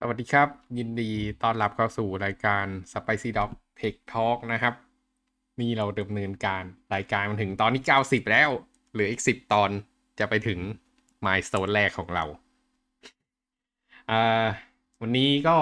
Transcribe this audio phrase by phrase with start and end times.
[0.00, 0.48] สวัสดีครับ
[0.78, 1.10] ยินดี
[1.42, 4.74] ต้อนรับเข้าสู่รายการ Spicy Dog Tech Talk นะครับ
[5.60, 6.62] นี่เราดำเนินการ
[6.94, 8.50] รายการมาถึงตอนที่90 แล้ว
[8.92, 9.70] เหลืออีก 10 ตอน
[10.18, 10.58] จะไปถึง
[11.24, 12.24] milestone แรกของเรา
[15.00, 15.56] วันนี้ก็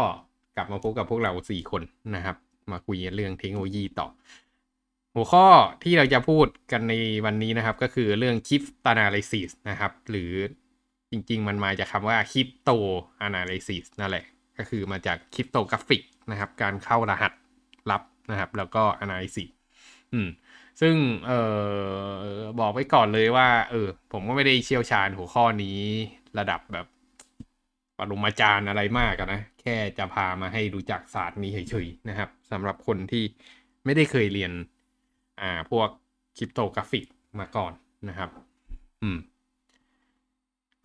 [0.57, 1.82] กลับมาพบกับพวกเรา 4 คน
[2.14, 2.37] นะครับ
[2.73, 4.09] มาคุยเรื่องเทคโนโลยีต่อ
[5.14, 5.46] หัวข้อ
[5.82, 6.95] ที่เราจะพูดกันใน
[7.25, 10.32] วันนี้นะครับ ก็คือเรื่อง Crypto Analysis นะครับ หรือ
[11.12, 12.77] จริง ๆ มันมาจากคำว่า Crypto
[13.27, 14.24] Analysis นั่นแหละ
[14.59, 17.33] ก็คือมาจาก Cryptographic นะครับ การเข้ารหัส
[17.91, 19.48] ลับนะครับ แล้วก็ Analysis
[20.12, 20.29] อืม
[20.80, 20.95] ซึ่ง
[21.27, 21.32] เอ
[22.37, 25.80] อบอกไว้ก่อนเลยว่า เออ ผมก็ไม่ได้เชี่ยวชาญหัวข้อนี้
[26.38, 26.87] ระดับแบบ
[27.98, 33.24] ปรมาจารย์อะไรมากนะ แค่จะพามาให้รู้จักศาสตร์นี้เฉยๆนะครับสำหรับคนที่
[33.84, 34.52] ไม่ได้เคยเรียน
[35.41, 35.88] อ่า พวก
[36.37, 37.04] คริปโตกราฟิก
[37.41, 37.73] มาก่อน
[38.09, 38.30] นะครับ
[39.02, 39.18] อืม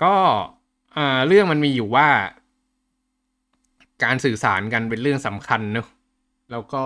[0.04, 0.16] ก็
[0.98, 2.08] อ่าเรื่องมันมีอยู่ว่า
[4.04, 5.88] การสื่อสารกันเป็นเรื่องสำคัญเนอะ
[6.52, 6.84] แล้วก็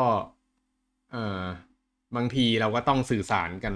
[1.11, 1.41] เออ
[2.15, 3.73] บางทีเราก็ต้องสื่อสารกัน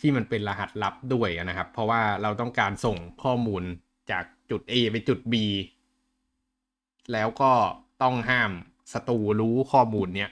[0.00, 3.62] ที่มันเป็นรหัสลับด้วยนะครับ เพราะว่าเราต้องการส่งข้อมูล
[4.10, 5.34] จากจุด A ไปจุด B
[7.12, 7.52] แล้วก็
[8.02, 8.50] ต้องห้าม
[8.92, 10.30] ศัตรูรู้ข้อมูลเนี้ย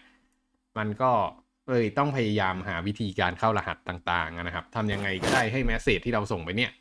[0.79, 1.13] มันก็
[1.71, 6.73] เลยต้องพยายามหาวิธีการเข้ารหัสต่างๆนะครับทำยังไงก็ได้ให้ message ที่เราส่งไปเนี่ย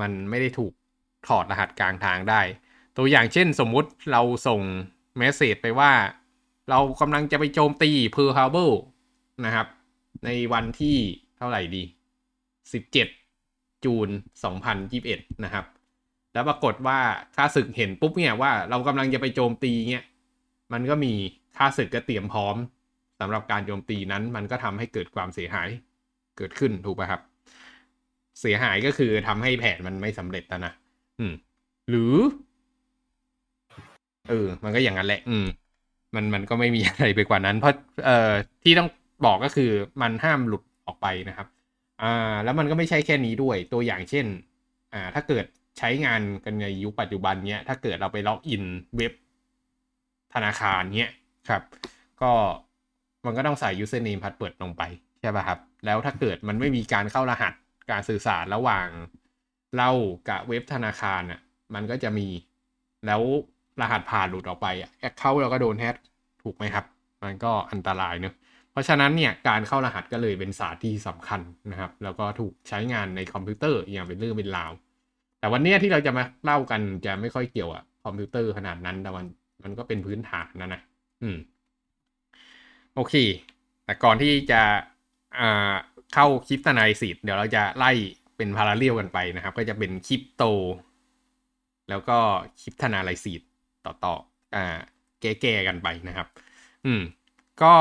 [0.00, 0.72] มันไม่ได้ถูก
[1.28, 2.40] ถอดรหัสกลางทางได้
[2.98, 4.60] ตัวอย่างเช่นสมมุติเราส่ง
[5.16, 5.92] message ไปว่า
[6.70, 8.70] เรากำลังจะไปโจมตี Pearl Harbor
[9.44, 9.66] นะครับ
[10.24, 10.96] ในวันที่
[11.38, 11.82] เท่าไหร่ดี
[13.02, 14.08] 17 June
[14.76, 15.64] 2021 นะครับ
[16.32, 16.98] แล้วปรากฏว่า
[17.36, 20.04] ข้าศึกเห็นปุ๊บเนี่ยว่าเรากำลังจะไปโจมตีเนี่ย
[20.72, 21.12] มันก็มี
[21.56, 22.56] ค่าศึกก็เตรียมพร้อม
[23.20, 25.68] สำหรับการโจมตีนั้น มันก็ทำให้เกิดความเสียหาย
[26.36, 27.22] เกิดขึ้นถูกป่ะครับ
[28.40, 30.72] เสียหายก็คือทำให้แผนมันไม่สำเร็จนะนะ
[31.18, 31.32] อืม
[31.90, 32.14] หรือ
[34.28, 35.46] เออ มันก็อย่างนั้นแหละ อืม
[36.14, 38.88] มันมันก็ไม่มีอะไรไปกว่านั้น เพราะเอ่อที่ต้อง
[39.26, 39.70] บอกก็คือ
[40.02, 41.46] มันห้ามหลุดออกไปนะครับ
[42.02, 44.26] อ่า แล้วมันก็ไม่ใช่แค่นี้ด้วย ตัวอย่างเช่น
[44.94, 45.44] อ่า ถ้าเกิด
[45.78, 48.64] ใช้งานกันในยุคปัจจุบันเนี้ย ถ้าเกิดเราไป login
[48.96, 49.12] เว็บ
[50.34, 51.12] ธนาคารเนี้ย
[51.48, 51.62] ครับ
[52.22, 52.32] ก็
[53.26, 54.82] มันก็ต้องใส่ username password ลงไป
[55.20, 57.52] ใช่ป่ะครับ แล้วถ้าเกิดมันไม่มีการเข้ารหัส
[57.90, 58.88] การสื่อสารระหว่าง
[59.76, 59.90] เรา
[60.28, 61.40] กับเว็บธนาคารอะ
[61.74, 62.28] มันก็จะมี
[63.06, 63.22] แล้ว
[63.80, 64.66] รหัสผ่านหลุดออกไป
[65.00, 65.96] account เราก็โดน hack
[66.42, 66.84] ถูกไหมครับ
[67.24, 68.34] มันก็อันตรายเนอะ
[68.72, 71.40] เพราะฉะนั้นเนี่ยการเข้ารหัสก็เลยเป็นศาสตร์ที่สำคัญ
[71.70, 74.72] นะครับ แล้วก็ถูกใช้งานในคอมพิวเตอร์อย่างเป็นเรื่องเป็นราว
[75.40, 79.26] แต่วันนี้ที่เราจะมาเล่ากันจะไม่ค่อยเกี่ยวกับคอมพิวเตอร์ขนาดนั้นแต่มัน
[79.62, 80.80] มันก็เป็นพื้นฐานนะนะ
[81.22, 81.36] อืม
[82.94, 83.14] โอเค
[83.84, 84.60] แต่ก่อนที่จะ
[85.40, 85.74] อ่า
[86.14, 87.92] เข้า cryptanalysis เดี๋ยวเราจะไล่
[88.36, 90.44] เป็น parallel กันไปนะครับ ก็จะเป็นคริปโต
[91.90, 92.18] แล้วก็
[92.60, 93.42] cryptanalysis
[93.88, 94.14] ต่อต่อ
[94.54, 94.78] อ่า
[95.20, 96.26] แก้ๆกันไปนะครับ
[96.86, 97.02] อืม
[97.62, 97.74] ก็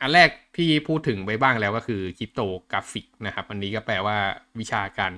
[0.00, 2.40] อันแรกพี่พูดถึงไปบ้างแล้วก็คือคริปโต
[2.72, 4.16] กราฟิกนะครับ อันนี้ก็แปลว่า
[4.60, 5.12] วิชาการ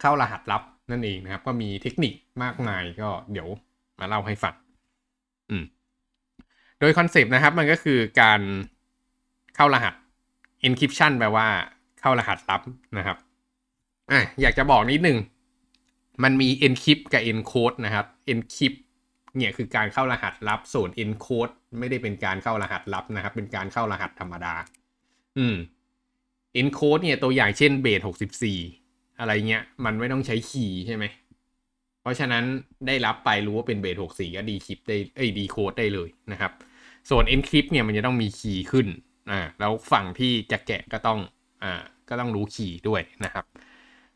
[0.00, 3.48] เข้ารหัสลับนั่นเองนะครับ ก็มีเทคนิคมากมายก็เดี๋ยว
[4.00, 4.54] มาเล่าให้ฟัง
[5.50, 5.64] อืม
[6.80, 8.40] โดยคอนเซปต์นะครับมันก็คือการ
[9.56, 9.94] เข้ารหัส
[10.66, 11.46] encryption แปลว่า
[12.00, 12.60] เข้ารหัสลับ
[12.98, 13.16] นะครับ
[14.10, 15.18] อะอยากจะบอกนิดนึง
[16.22, 18.78] มันมี encrypt กับ encode นะครับ encrypt
[19.36, 24.54] เนี่ยคือการเข้ารหัสลับส่วน encode ไม่ได้เป็นการเข้ารหัสลับนะครับ เป็นการเข้ารหัสธรรมดา
[25.38, 25.56] อืม
[26.60, 28.00] encode เนี่ยตัวอย่างเช่นเบส
[28.58, 31.04] 64อะไรเงี้ย มันไม่ต้องใช้คีย์ใช่ไหม
[32.02, 32.44] เพราะฉะนั้น
[32.86, 36.52] ได้รับไปรู้ว่าเป็นเบส64ก็ดีคริปได้เอ้ยดีโคดได้เลยนะครับ
[37.10, 38.86] ส่วน encrypt เนี่ยมันจะต้องมีคีย์ขึ้น
[39.30, 41.18] อ่าแล้วฝั่งที่จะแกะก็ต้อง
[41.62, 43.44] อ่าก็ต้องรู้คีย์ด้วยนะครับ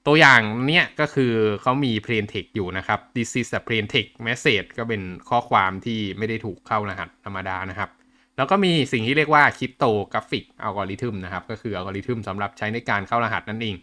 [0.06, 1.32] ตัวอย่างเนี้ยก็คือ
[1.62, 7.91] เขามี plain text อยู่นะครับ this is a plain text message ก็เป็นข้อความที่ไม่ได้ถูกเข้ารหัสธรรมดานะครับ
[8.37, 13.76] แล้วก็มีสิ่งที่เรียกว่า cryptographic algorithm นะครับ ก็คืออัลกอริทึมสำหรับใช้ในการเข้ารหัสนั่นเอง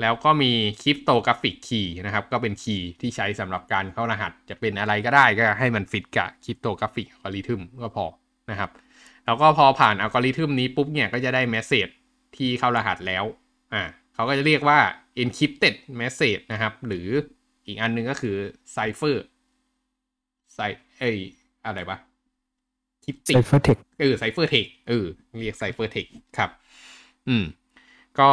[0.00, 0.52] แล้วก็มี
[0.82, 8.06] cryptographic key นะครับ ก็เป็นคีย์ที่ใช้สำหรับการเข้ารหัส จะเป็นอะไรก็ได้ก็ให้มันฟิตกับ cryptographic algorithm ก็พอ
[8.50, 8.70] นะครับ
[9.24, 11.92] แล้วก็พอผ่านอัลกอริทึมนี้ปุ๊บเนี่ยก็จะได้ message
[12.36, 13.24] ที่เข้ารหัสแล้ว
[13.74, 13.84] อ่า
[14.14, 14.80] เขาก็จะเรียกว่า
[15.22, 17.08] encrypted message นะครับ หรือ
[17.66, 18.36] อีกอันนึงก็คือ
[18.76, 19.16] cipher
[20.54, 20.58] ไซ
[20.98, 21.16] เอ้ย
[21.64, 21.98] อะไรวะ
[23.04, 25.06] cryptic ไซเฟอร์เทคเออ cipher text เออ
[25.38, 26.50] เรียก cipher text ครับ
[27.28, 27.44] อืม
[28.20, 28.30] ก็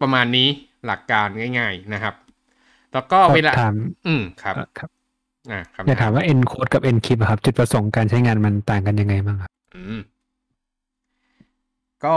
[0.00, 0.48] ประมาณนี้
[0.86, 2.14] หลักการง่าย ๆนะครับ
[2.92, 3.74] แล้วก็เวลาถาม
[4.06, 4.90] อืมครับเอ่อครับ
[5.50, 10.00] อ่าครับอยากถามว่า encode กับ encrypt อะครับ จุดประสงค์การใช้งานมันต่างกันยังไงบ้างครับอืม
[12.04, 12.16] ก็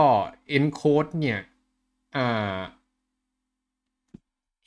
[0.57, 1.39] encode เนี่ย
[2.17, 2.57] อ่า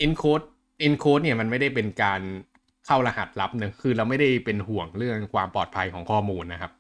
[0.05, 0.45] encode
[0.87, 2.21] encode เนี่ยมันไม่ได้เป็นการ
[2.87, 6.73] เข้ารหัสลับเนะคือเราไม่ได้เป็นห่วงเรื่องความปลอดภัยของข้อมูลนะครับ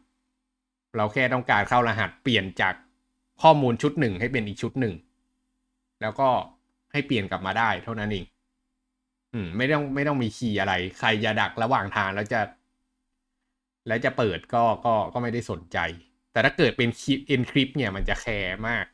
[0.96, 2.74] เราแค่ต้องการเข้ารหัสเปลี่ยนจาก
[3.42, 4.94] ข้อมูลชุดหนึ่งให้เป็นอีกชุดหนึ่ง
[6.02, 6.28] แล้วก็
[6.92, 8.24] ให้เปลี่ยนกลับมาได้เท่านั้นเอง
[9.32, 12.40] อืมไม่ต้องไม่ต้องมีคีย์อะไร ใครจะดักระหว่างทางแล้วจะ
[13.88, 15.78] แล้วจะเปิดก็ก็ก็ไม่ได้สนใจ
[16.32, 18.84] แต่ถ้าเกิดเป็น key encrypt เนี่ยมันจะแคร์มาก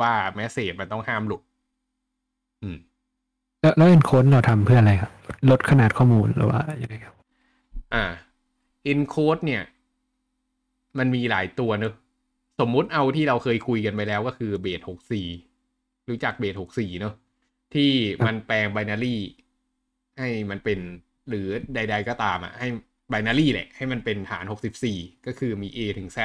[0.00, 1.42] ว่า message มันต้องห้ามหลุด
[3.60, 5.12] แล้วแล้ว encode เราทำเพื่ออะไรครับ
[5.50, 7.14] ลดขนาดข้อมูลหรือว่ายังไงครับ
[7.94, 8.04] อ่า
[8.92, 9.62] encode เนี่ย
[10.98, 11.94] มันมีหลายตัวเนอะ
[12.60, 15.26] สมมุติเอาที่เราเคยคุยกันไปแล้วก็คือ base หกสี่
[16.08, 17.14] รู้จัก base หกสี่เนอะ
[17.74, 17.90] ที่
[18.26, 19.14] มันแปลง binary
[20.18, 20.78] ให้มันเป็น
[21.28, 22.68] หรือใด ๆ ก็ตามอะให้
[23.12, 26.18] binary แหละ ให้มันเป็นฐานหกสิบสี่ก็คือมี a ถึง z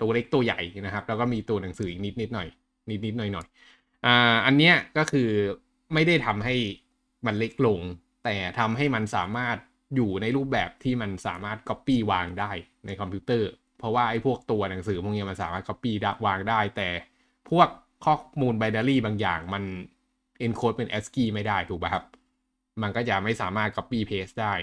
[0.00, 2.48] ตัวเล็กตัวใหญ่นะครับ แล้วก็มีตัวหนังสืออีกนิดนิดหน่อย
[2.90, 3.46] นิดนิดหน่อยหน่อย
[4.06, 5.28] อ่าอันเนี้ยก็คือ
[5.94, 6.54] ไม่ได้ทำให้
[7.26, 7.80] มันเล็กลง
[8.24, 9.56] แต่ทำให้มันสามารถ
[9.94, 12.50] อยู่ในรูปแบบที่มันสามารถ Copy วางได้
[12.86, 15.92] ในคอมพิวเตอร์ เพราะว่าไอ้พวกตัวหนังสือพวกนี้มันสามารถ Copy
[16.26, 16.88] วางได้ แต่
[17.50, 17.68] พวก
[18.04, 19.64] ข้อมูล binary บางอย่างมัน
[20.46, 22.04] encode เป็น ASCII ไม่ได้ถูกป่ะครับ
[22.82, 24.54] มันก็จะไม่สามารถ copy paste ได้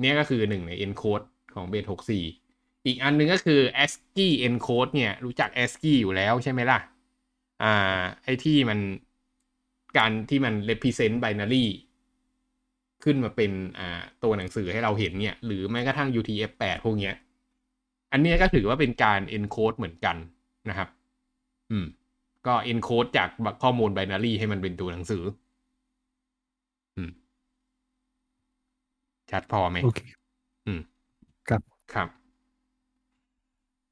[0.00, 1.24] เนี่ยก็คือหนึ่งใน encode
[1.54, 1.88] ของ base
[2.34, 6.80] 64 อีกอันหนึงก็คือ ASCII encode เนี่ยรู้จัก ASCII อยู่แล้วใช่ไหมล่ะ
[7.62, 8.78] อ่า ไอที่มัน
[9.98, 11.64] การที่มัน represent binary
[13.04, 17.14] ขึ้นมาเป็นอ่าตัวหนังสือให้เราเห็นเนี่ย หรือแม้กระทั่ง UTF-8 พวกเนี้ย
[18.12, 20.16] อันเนี้ยก็ถือว่าเป็นการ encode เหมือนกัน
[20.68, 20.88] นะครับ
[21.70, 21.86] อืม
[22.46, 23.28] ก็ encode จาก
[23.62, 25.22] ข้อมูล binary ให้มันเป็นตัวหนังสือ
[26.96, 27.10] อืม
[29.30, 30.00] ชัดพอไหมโอเค
[30.66, 30.80] อืม
[31.48, 31.62] ครับ
[31.94, 32.08] ครับ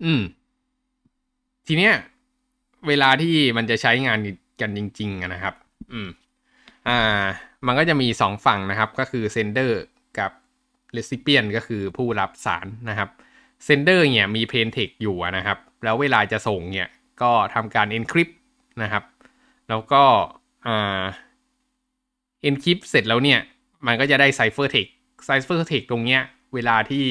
[0.04, 0.22] อืม
[1.66, 1.94] ทีเนี้ย
[2.88, 4.18] เวลาที่มันจะใช้งาน
[4.60, 5.54] กันจริงๆอะนะครับ
[5.92, 6.08] อืม
[6.88, 7.24] อ่า
[7.66, 9.72] มันก็จะมีสองฝั่งนะครับ ก็คือ sender
[10.18, 10.30] กับ
[10.96, 13.08] recipient ก็คือผู้รับสารนะครับ
[13.66, 16.88] sender เนี่ยมี plain text อยู่นะครับ แล้วเวลาจะส่งเนี่ย
[17.22, 18.34] ก็ทำการ encrypt
[18.82, 19.04] นะครับ
[19.68, 20.02] แล้วก็
[20.66, 21.02] อ่า
[22.48, 23.40] encrypt เสร็จแล้วเนี่ย
[23.86, 24.92] มันก็จะได้ cipher text
[25.28, 26.22] cipher text ตรงเนี้ย
[26.54, 27.06] เวลาที่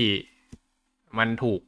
[1.20, 1.62] มันถูก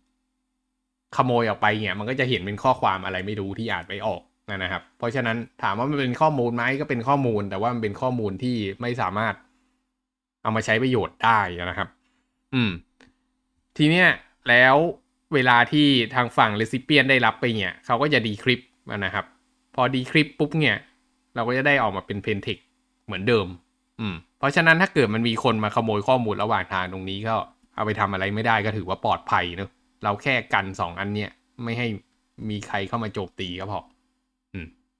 [1.15, 9.33] ขโมยออกไปเนี่ย มันก็จะเห็นเป็นข้อความอะไรไม่รู้ที่อ่านไม่ออก นะครับ เพราะฉะนั้นถามว่ามันเป็นข้อมูลไหมก็เป็นข้อมูล แต่ว่ามันเป็นข้อมูลที่ไม่สามารถ
[10.43, 11.89] เอามาใช้ประโยชน์ได้นะครับ
[12.53, 12.71] อืม
[13.77, 14.07] ทีเนี้ย
[14.49, 14.75] แล้ว
[15.33, 18.59] เวลาที่ทางฝั่ง recipient ได้รับไปเนี่ยเขาก็จะดีคริป
[19.05, 19.25] นะครับ
[19.75, 20.77] พอดีคริปปุ๊บเนี่ย
[21.35, 22.63] เราก็จะได้ออกมาเป็น plain text
[23.05, 23.47] เหมือนเดิม
[23.99, 27.35] อืม เพราะฉะนั้นถ้าเกิดมันมีคนมาขโมยข้อมูลระหว่างทางตรงนี้ก็
[27.75, 29.69] เอาไปทำอะไรไม่ได้ก็ถือว่าปลอดภัยเนอะ
[30.03, 31.31] เราแค่กันสองอันเนี่ย
[31.63, 31.87] ไม่ให้
[32.49, 33.79] มีใครเข้ามาโจมตีก็พอ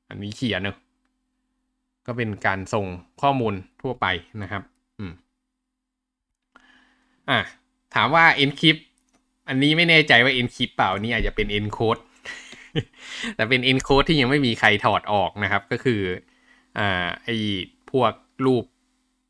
[0.09, 0.77] อันนี้เขียนเนอะ
[2.05, 2.85] ก็เป็นการส่ง
[3.21, 4.05] ข้อมูลทั่วไป
[4.41, 4.61] นะครับ
[4.99, 5.13] อืม
[7.29, 7.39] อะ
[7.95, 8.81] ถามว่า encrypt
[9.49, 12.01] อันนี้ไม่แน่ใจว่า encrypt เปล่านี่อาจจะเป็น encode
[13.35, 16.01] แต่เป็น encode ที่ยังไม่มีใครถอดออกนะครับ ก็คือ
[16.77, 17.29] อ่า ไอ
[17.91, 18.13] พวก
[18.45, 18.65] รูป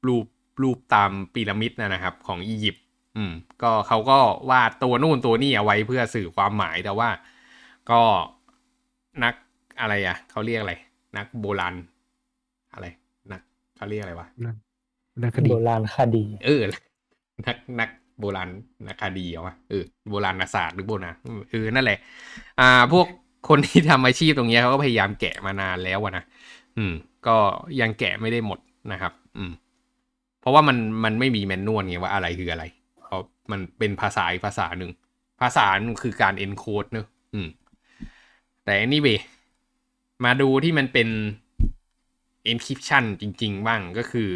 [0.08, 0.26] รูป
[0.62, 2.84] รูปตามพีระมิดนะครับ ของอียิปต์
[3.18, 3.32] อืม
[3.62, 7.10] ก็เขาก็วาดตัวนู่นตัวนี่เอาไว้เพื่อสื่อความหมายแต่ว่า
[7.92, 8.02] ก็
[9.24, 9.34] นัก
[9.82, 10.74] อะไรอะเขาเรียกอะไร
[11.18, 11.76] นักโบราณ
[12.74, 12.86] อะไร
[13.32, 13.42] นัก
[13.76, 14.28] เขาเรียกอะไรวะ
[15.24, 16.62] นักคดีโบราณคดี เออ
[17.46, 18.50] นักนักโบราณ
[18.88, 21.16] นักคดีเหรอวะเออโบราณศาสตร์หรือโบราณ
[21.52, 22.00] เออนั่นแหละ
[22.60, 23.08] อ่า พวก
[23.50, 26.24] คนที่ทำอาชีพตรงเนี้ยเขาก็พยายามแกะมานานแล้วอะนะ
[26.78, 26.94] อืม
[27.28, 27.38] ก็
[27.82, 28.60] ยังแกะไม่ได้หมด
[28.92, 29.52] นะครับ อืม
[30.42, 32.64] เพราะว่ามันมันไม่มีแมนนวลไงว่าอะไรคืออะไร
[33.04, 33.22] เพราะ
[33.52, 34.92] มันเป็นภาษาอีกภาษาหนึ่ง
[35.42, 37.48] ภาษาหนึ่งคือการ encode เนอะอืม
[38.64, 39.20] แต่ anyway
[40.26, 41.10] มาดูที่มันเป็น
[42.52, 44.32] encryption จริง ๆ บ้างก็คือ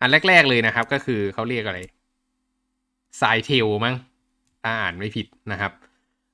[0.00, 1.80] อันแรก ๆ เลยนะครับ ก็คือเขาเรียกอะไร
[3.20, 3.94] s i t a i l มั้ง
[4.62, 5.72] ถ้าอ่านไม่ผิดนะครับ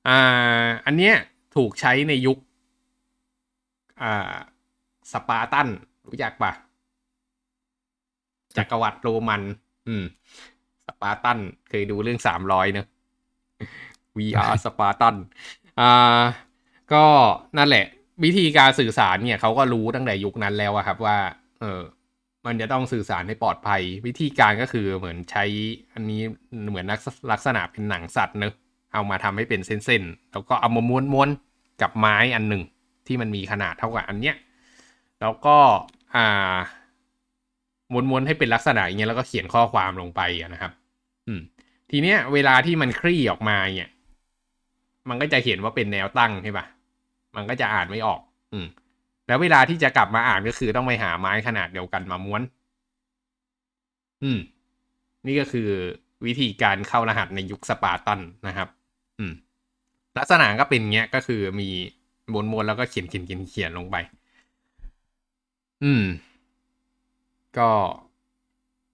[0.07, 1.15] อ่า อันเนี้ย
[1.55, 2.37] ถูกใช้ในยุค
[4.01, 4.35] อ่า
[5.11, 5.67] สปาร์ตัน
[6.07, 6.51] รู้จักปะ
[8.57, 9.41] จักรวรรดิโรมัน
[9.87, 10.03] อืม
[10.87, 12.87] สปาร์ตัน เคยดูเรื่องสามร้อยเนอะ
[14.17, 15.15] We are Spartan
[15.79, 16.23] อ่า
[16.93, 17.03] ก็
[17.57, 17.85] นั่นแหละ
[18.23, 21.17] วิธีการสื่อสารเนี่ยเขาก็รู้ตั้งแต่ยุคนั้นแล้วอะครับว่า
[21.59, 21.81] เออ
[22.45, 25.43] มันจะต้องสื่อสารให้ปลอดภัย วิธีการก็คือเหมือนใช้
[25.93, 26.21] อันนี้
[26.69, 26.85] เหมือน
[27.31, 28.53] ลักษณะเป็นหนังสัตว์เนอะ
[28.93, 32.63] เอามาทำให้เป็นเส้นๆแล้วก็เอามาม้วนๆกับไม้อันหนึ่ง
[33.07, 34.35] ที่มันมีขนาดเท่ากับอันเนี้ย
[35.21, 35.57] แล้วก็
[36.15, 36.55] อ่า
[37.91, 40.71] ม้วนๆให้เป็นลักษณะอย่างเงี้ยแล้วก็เขียนข้อความลงไปนะครับ
[41.27, 41.41] อืม
[41.91, 43.91] ทีเนี้ย เวลาที่มันคลี่ออกมาเนี่ย
[45.09, 46.65] มันก็จะเห็นว่าเป็นแนวตั้งใช่ปะ
[47.35, 48.21] มันก็จะอ่านไม่ออก
[48.53, 48.67] อืม
[49.27, 52.41] แล้วเวลาที่จะกลับมาอ่านก็คือต้องไปหาไม้ขนาดเดียวกันมาม้วน
[54.23, 54.39] อืม
[55.27, 55.69] นี่ก็คือ
[56.25, 58.67] วิธีการเข้ารหัสในยุคสปาร์ตันนะครับ
[59.19, 59.33] อืม
[60.17, 61.69] ลักษณะก็เป็นเงี้ยก็คือมี
[62.31, 63.95] มวนแล้วก็เขียนเขียนเขียนเขียนลงไป
[65.83, 66.03] อืม
[67.57, 67.69] ก็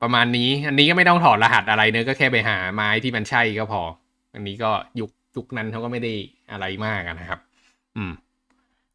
[0.02, 3.82] ประมาณนี้ อันนี้ก็ไม่ต้องถอดรหัสอะไรเนอะก็แค่ไปหาไม้ที่มันใช่ก็พอ
[4.34, 6.14] อันนี้ก็ยุคยุคนั้นเขาก็ไม่ได้
[6.52, 7.40] อะไรมากนะครับ
[7.98, 8.12] อืม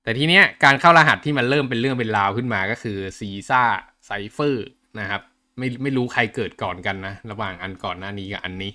[0.07, 3.63] แต่ทีเนี้ยการเข้ารหัสที่มันเริ่มเป็นเรื่องเป็นราวขึ้นมาก็คือซีซ่า
[4.07, 4.67] ไซเฟอร์
[5.01, 5.23] นะครับ
[5.59, 8.73] ไม่ไม่รู้ใครเกิดก่อนกันนะ ระหว่างอันก่อนหน้านี้กับอันนี้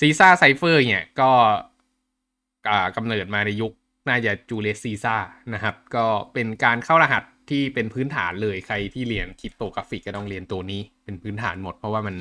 [0.00, 1.30] Caesar cipher เนี่ยก็
[2.96, 3.72] กำเนิดมาในยุค
[4.08, 5.16] น่าจะจูเลียสซีซาร์
[5.54, 12.16] นะครับ ก็เป็นการเข้ารหัสที่เป็นพื้นฐานเลยใครที่เรียน cryptography ก็ต้องเรียนตัวนี้เป็นพื้นฐานหมด เพราะว่ามัน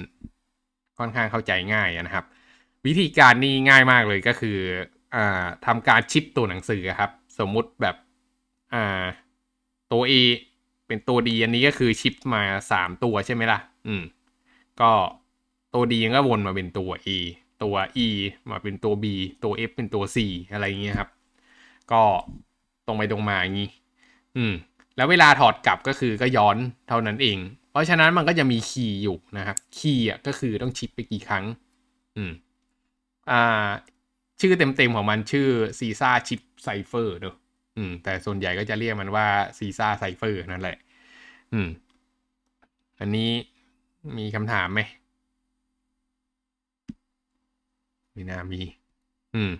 [0.99, 2.25] ค่อนข้างเข้าใจง่ายนะครับ
[2.85, 4.57] วิธีการนี้ง่ายมากเลยก็คือ
[5.15, 7.95] อ่าทำการ shift ตัวหนังสือครับ สมมุติแบบ
[8.73, 9.05] อ่า
[9.91, 10.13] ตัว A
[10.87, 12.41] เป็นตัว D อันนี้ก็คือ shift มา
[12.71, 14.03] สามตัวใช่ไหมล่ะ อืม
[14.81, 14.91] ก็
[15.73, 17.07] ตัวดีก็วนมาเป็นตัว A
[17.63, 18.07] ตัว E
[18.51, 19.05] มาเป็นตัว B
[19.43, 20.17] ตัว F เป็นตัว C
[20.51, 21.09] อะไรอย่างเงี้ยครับ
[21.91, 22.01] ก็
[22.87, 23.69] ตรงไปตรงมาอย่างนี้
[24.37, 24.53] อืม
[24.97, 26.57] แล้วเวลาถอดกลับก็คือก็ย้อน
[26.87, 27.37] เท่านั้นเอง
[27.71, 31.45] เพราะฉะนั้นมันก็จะมีคีย์อยู่นะครับ คีย์อะก็คือต้องชิปไปกี่ครั้ง
[32.15, 32.31] อืม
[33.31, 33.69] อ่า
[34.39, 35.47] ชื่อเต็มๆของมันชื่อ
[35.79, 37.35] ซีซ่าชิปไซเฟอร์เนอะ
[37.77, 39.27] อืม แต่ส่วนใหญ่ก็จะเรียกมันว่า
[39.57, 40.77] ซีซ่าไซเฟอร์นั่นแหละ
[41.53, 41.67] อืม
[42.99, 43.31] อันนี้
[44.17, 44.81] มีคำถามไหม
[48.13, 48.61] ไม่น่ามี
[49.35, 49.51] อืม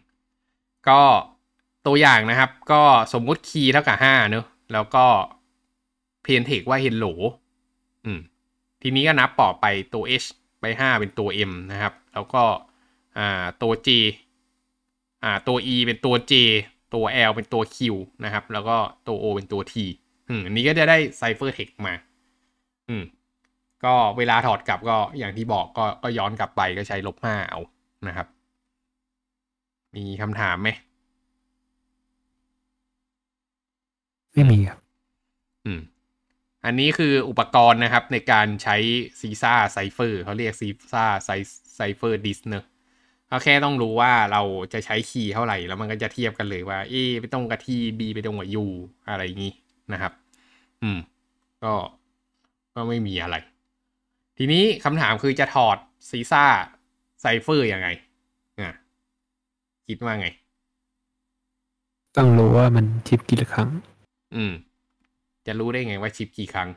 [0.88, 1.02] ก็
[1.88, 2.82] ตัวอย่างนะครับ ก็
[3.14, 5.06] สมมุติคีย์เท่ากับห้าเนอะแล้วก็
[6.24, 7.14] เพนเทคว่า hello
[8.06, 8.20] อืม
[8.82, 10.26] ทีนี้ก็นับต่อไปตัว h
[10.62, 12.44] ไปห้าเป็นตัว m นะครับ แล้วก็
[13.18, 13.90] อ่าตัว j
[15.24, 16.34] อ่าตัว e เป็นตัว j
[16.96, 17.78] ตัว L เป็นตัว q
[18.24, 19.76] นะครับ แล้วก็ตัว O เป็นตัว t
[20.30, 21.94] อืมอันนี้ก็จะได้ ciphertext มา
[22.90, 23.04] อืม
[23.84, 27.60] ก็เวลาถอดกลับก็อย่างที่บอกก็ก็ย้อนกลับไปก็ใช้ลบห้าเอา
[28.08, 28.28] นะครับ
[29.96, 30.70] มีคำถามไหม
[34.34, 34.80] ไม่มีครับ
[35.66, 35.82] อืม
[36.66, 38.78] อันนี้คืออุปกรณ์นะครับในการใช้
[39.22, 41.30] Caesar cipher เขาเรียกซีซ่าไซ
[41.76, 42.66] cipher disc เนอะ
[43.30, 44.42] ก็แค่ต้องรู้ว่าเรา
[44.74, 47.68] จะใช้คีย์เท่าไหร่ แล้วมันก็จะเทียบกันเลยว่า A ไปตรงกับ T
[48.00, 48.66] B ไปตรงกับ U
[49.10, 49.54] อะไรอย่างนี้
[49.94, 50.12] นะครับ
[50.82, 50.98] อืม
[51.64, 51.74] ก็
[52.76, 53.36] ก็ไม่มีอะไร
[54.38, 55.78] ทีนี้คำถามคือจะถอด
[56.10, 57.88] Caesar cipher ยังไง
[58.60, 58.72] อะ
[59.88, 60.28] คิดว่าไง
[62.18, 63.70] ต้องรู้ว่ามัน shift กี่ครั้ง
[64.36, 64.54] อืม
[65.48, 66.70] จะรู้ได้ไงว่า shift กี่ครั้ง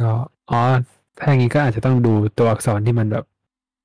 [0.00, 0.10] ก็
[0.50, 0.60] อ๋อ
[1.18, 3.24] ถ้าอย่างนี้ก็อาจจะต้องดูตัวอักษรที่มันแบบ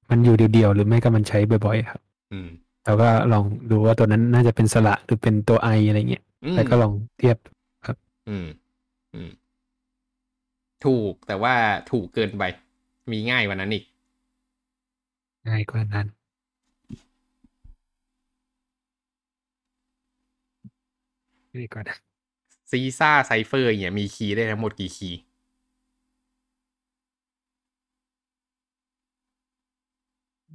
[0.10, 2.48] มันอยู่เดียวๆหรือไม่ก็มันใช้บ่อยๆครับ อืม
[2.86, 7.38] แล้วก็ลองดูว่าตัวนั้นน่าจะเป็นสระหรือเป็นตัวไออะไรเงี้ยอืมแล้วก็ลองเทียบ
[8.30, 8.48] อืม
[9.14, 9.30] อืม
[10.86, 11.56] ถูกแต่ว่า
[11.92, 12.44] ถูกเกินไป
[13.12, 13.86] มีง่ายกว่านั้นอีก
[15.50, 16.08] ง่ายกว่านั้น
[21.56, 22.00] ง่ายกว่านั้น
[22.72, 25.20] ซีซ่าไซเฟอร์เนี่ยมีคีย์ได้ทั้งหมดกี่คีย์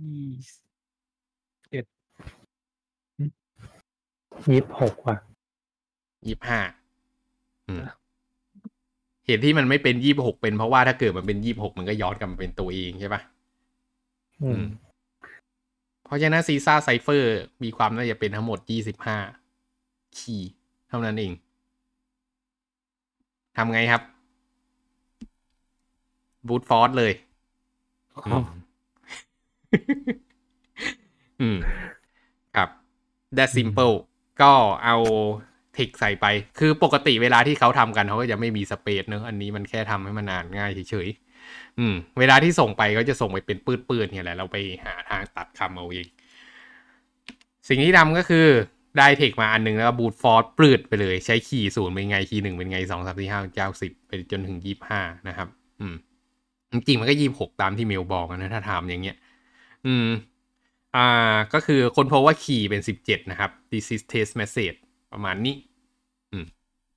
[0.03, 0.63] ยี่สิบ
[1.71, 1.85] เอ็ด
[4.49, 5.17] ยี่สิบหกว่ะ
[6.27, 6.61] ยี่ห้า
[9.27, 13.23] เหตุที่มันไม่เป็นยี่หกเป็นเพราะว่าถ้าเกิดมันเป็นยี่หกมันก็ย้อนกลับมาเป็นตัวเองใช่ปะ
[14.43, 14.63] อืม
[16.05, 19.19] เพราะฉะนั้น Caesar cipher มีความน่าจะเป็นทั้งหมดยี่สิบห้า
[20.19, 20.53] คีย์
[20.89, 21.33] เท่านั้นเอง
[23.57, 24.03] ทำไงครับ
[26.47, 27.13] brute force เลย
[29.73, 31.59] อ๋ออืม
[32.57, 32.69] ครับ
[33.37, 33.95] that simple
[34.43, 34.53] ก็
[34.85, 34.97] เอา
[35.75, 36.27] เทคใส่ไป
[36.59, 46.07] คือปกติเวลาที่เขาทำกันเขาก็จะไม่มี space เนอะอันนี้มันแค่ทำให้มันอ่านง่ายเฉยๆ อืม เวลาที่ส่งไปก็จะส่งไปเป็นปื้ดๆเนี่ยแหละ เราไปหาทางตัดคำเอาเอง
[47.69, 48.47] สิ่งที่ทำก็คือ
[48.99, 55.49] ได้เทคมาอันหนึงแล้วก็บูตฟอร์สปลืดไปเลย ใช้คีย์ศูนย์เป็นไงคีย์หนึ่งเป็นไงสองสามสี่ห้าเก้าสิบไปจนถึงยี่ห้านะครับ
[55.81, 55.95] อืม
[56.73, 59.17] จริงๆมันก็ยี่หกตามที่เมลบอกนะถ้าถามอย่างเงี้ย
[59.87, 60.09] อืม
[60.97, 64.79] อ่า ก็คือคนพบว่าคีย์เป็นสิบเจ็ดนะครับ this is test message
[65.13, 65.57] ประมาณนี้
[66.33, 66.45] อืม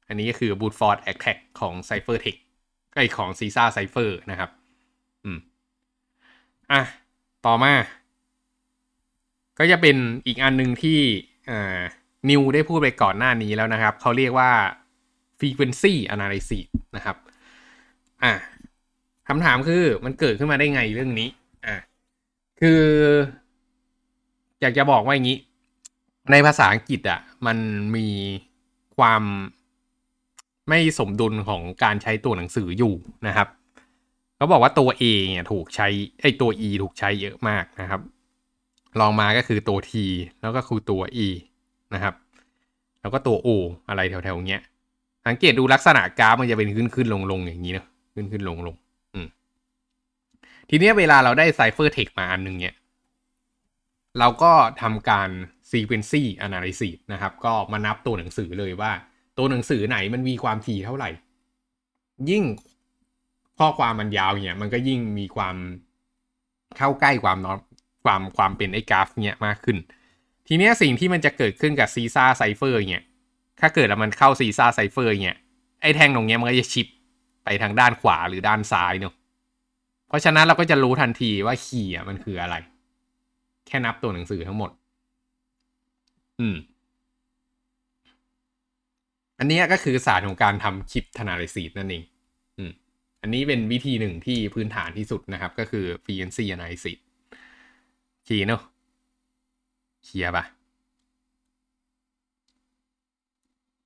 [0.08, 2.42] อันนี้ก็คือ brute force attack ของ ciphertext
[2.96, 4.50] ไอของ CISA cipher นะครับ
[5.24, 5.38] อืม
[6.72, 6.82] อะ
[7.46, 7.74] ต่อมา
[9.60, 9.96] ก็จะเป็น
[10.28, 11.00] อีกอันหนึ่งที่
[11.50, 11.82] อ่า
[12.30, 14.52] นิวได้พูดไปก่อนหน้านี้แล้วนะครับ เขาเรียกว่า
[15.40, 16.66] frequency analysis
[16.96, 17.18] นะครับ
[18.24, 18.34] อะ
[19.28, 21.30] คำถามคือมันเกิดขึ้นมาได้ไงเรื่องนี้
[22.66, 22.86] คือ
[24.62, 25.38] อยากจะบอกว่าอย่างนี้
[26.32, 27.58] ในภาษาอังกฤษอะ มัน
[27.96, 28.08] มี
[28.98, 29.24] ความ
[30.70, 32.94] ไม่สมดุลของการใช้ตัวหนังสืออยู่
[33.28, 33.48] นะครับ
[34.38, 35.04] เขาบอกว่าตัว A
[35.34, 35.88] เนี่ยถูกใช้
[36.22, 38.02] ไอตัว E ถูกใช้เยอะมากนะครับ
[39.00, 39.92] ลองมาก็คือตัว T
[40.42, 41.28] แล้วก็คือตัว E
[41.94, 42.14] นะครับ
[43.02, 43.48] แล้วก็ตัว O
[43.90, 44.62] อะไรแถวๆเนี้ย
[45.28, 48.76] สังเกตดูลักษณะกราฟมันจะเป็นขึ้นขึ้นลงลงอย่างนี้เนาะขึ้นขึ้นลงลง
[50.70, 52.76] ทีเนี้ยเวลาเราได้ไซเฟอร์เทคมาอันหนึ่งเนี่ย
[54.20, 55.30] เราก็ทำการ
[55.72, 58.92] sequency analysis นะครับ ก็มานับตัวหนังสือเลยว่า
[59.38, 61.10] ตัวหนังสือไหนมันมีความถี่เท่าไหร่
[62.30, 62.44] ยิ่ง
[63.60, 65.56] ข้อความมันยาวเนี่ย มันก็ยิ่งมีความ
[66.78, 67.54] เข้าใกล้ความนอ
[68.06, 69.78] ความความเป็นไอ้กราฟเนี่ยมากขึ้น
[70.48, 73.04] ทีเนี้ยสิ่งที่มันจะเกิดขึ้นกับซีซ่าไซเฟอร์เนี่ย
[73.60, 75.38] ถ้าเกิดมันเข้าซีซ่าไซเฟอร์เนี่ย
[75.82, 76.88] ไอ้แท่งตรงเนี้ยมันก็จะชิป
[77.44, 79.14] ไปทางด้านขวาหรือด้านซ้ายเนาะ
[80.16, 82.56] ราะฉะนั้นเราก็จะรู้ทันทีว่าคีย์อะมันคืออะไร
[83.68, 84.72] แค่นับตัวหนังสือทั้งหมด
[86.40, 86.56] อืม
[89.40, 92.04] อันนี้ก็คือศาสตร์ของการทำคลิปทนาลิซีนั่นเอง
[92.58, 92.72] อืม
[93.22, 96.98] อันนี้เป็นวิธีหนึ่งที่พื้นฐานที่สุดนะครับ ก็คือ frequency analysis
[98.28, 98.62] คีย์เนาะ
[100.06, 100.44] เคลียร์ปะ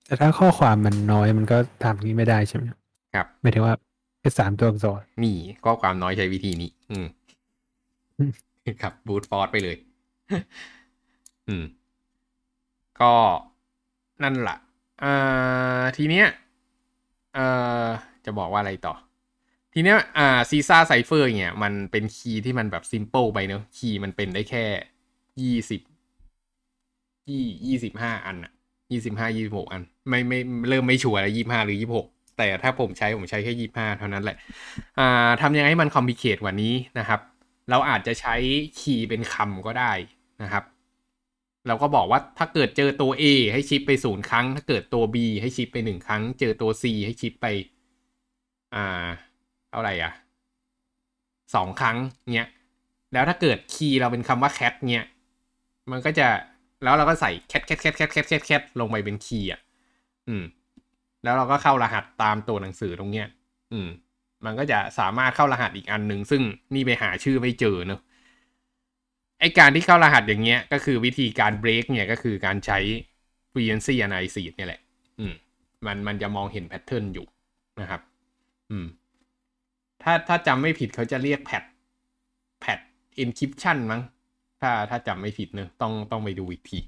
[0.05, 2.63] แต่ถ้าข้อความมันน้อยมันก็ทำนี้ไม่ได้ใช่ไหม
[3.13, 7.07] ครับหมายถึงว่าแค่สามตัวอักษรนี่ข้อความน้อยใช้วิธีนี้ อืม
[8.81, 9.77] ครับ brute force ไปเลย
[11.47, 11.63] อืม
[13.01, 13.13] ก็
[14.23, 14.57] นั่นแหละ
[15.01, 15.11] เอ่
[15.79, 16.27] อทีเนี้ย
[17.33, 17.45] เอ่
[17.83, 17.87] อ
[18.25, 18.95] จะบอกว่าอะไรต่อ
[19.73, 24.65] ทีเนี้ยอ่า Caesar cipher เนี่ย มันเป็นคีย์ที่มันแบบซิมเ l ิลไปเนอะคีย์มันเป็นได้แค่
[25.41, 25.81] ยี่สิบ
[27.29, 28.51] ยี่ยี่สิบห้าอันอะ
[28.91, 32.07] ยี่สิบห้ายี่สิบหกอัน ไม่ไม่เริ่มไม่ชัวร์แล้วยี่ห้าหรือยี่หก
[32.39, 34.37] แต่ถ้าผมใช้ผมใช้แค่ยี่ห้าเท่านั้นแหละ
[34.99, 37.19] อ่าทำยังไงให้มันคอมพิเคทกว่านี้นะครับ
[37.69, 38.35] เราอาจจะใช้
[38.79, 39.91] คีย์เป็นคำก็ได้
[40.43, 40.63] นะครับ
[41.67, 47.45] เราก็บอกว่าถ้าเกิดเจอตัว A ให้ชิปไปศูนย์ครั้ง ถ้าเกิดตัว B ให้ชิปไปหนึ่งครั้ง เจอตัว C ให้ชิปไป
[48.75, 49.07] อ่า
[49.69, 50.11] เท่าไหร่อะ
[51.55, 51.97] สองครั้ง
[52.33, 52.49] เนี้ย
[53.13, 55.05] แล้วถ้าเกิดคีย์เราเป็นคำว่า cat เนี้ย
[55.91, 56.27] มันก็จะ
[56.83, 59.59] แล้วเราก็ใส่ cat cat cat cat cat cat cat ลงไปเป็นคีย์อะ
[60.27, 60.43] อืม
[61.23, 63.27] แล้วเราก็เข้ารหัสตามตัวหนังสือตรงเนี้ย
[63.73, 63.89] อืม
[64.45, 66.41] มันก็จะสามารถเข้ารหัสอีกอันหนึ่งซึ่ง
[66.73, 68.01] นี่ไปหาชื่อไม่เจอเนอะ
[69.39, 72.79] ไอการที่เข้ารหัสอย่างเงี้ย ก็คือวิธีการ break เนี่ยก็คือการใช้
[73.51, 74.81] frequency analysis เนี่ยแหละ
[75.19, 75.33] อืม
[75.85, 77.25] มันมันจะมองเห็น pattern อยู่
[77.81, 78.01] นะครับ
[78.71, 78.85] อืม
[80.03, 81.63] ถ้าถ้าจำไม่ผิดเขาจะเรียกแพท
[82.61, 82.79] แพท
[83.23, 84.01] encryption มั้ง
[84.61, 86.79] ถ้าถ้าจำไม่ผิดเนอะต้องต้องไปดูอีกที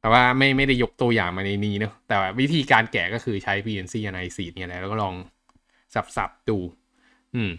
[0.00, 5.14] แต่ว่าไม่ไม่ได้ยกตัวอย่างมาในนี้เนอะแต่ว่าวิธีการแกะก็คือใช้ frequency analysis เนี่ยแหละแล้วก็ลอง
[5.94, 6.58] สับสับดู
[7.34, 7.50] อืม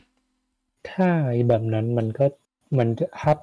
[0.90, 2.26] ถ้าไอ้แบบนั้นมันก็
[2.78, 3.38] มันจะฮับ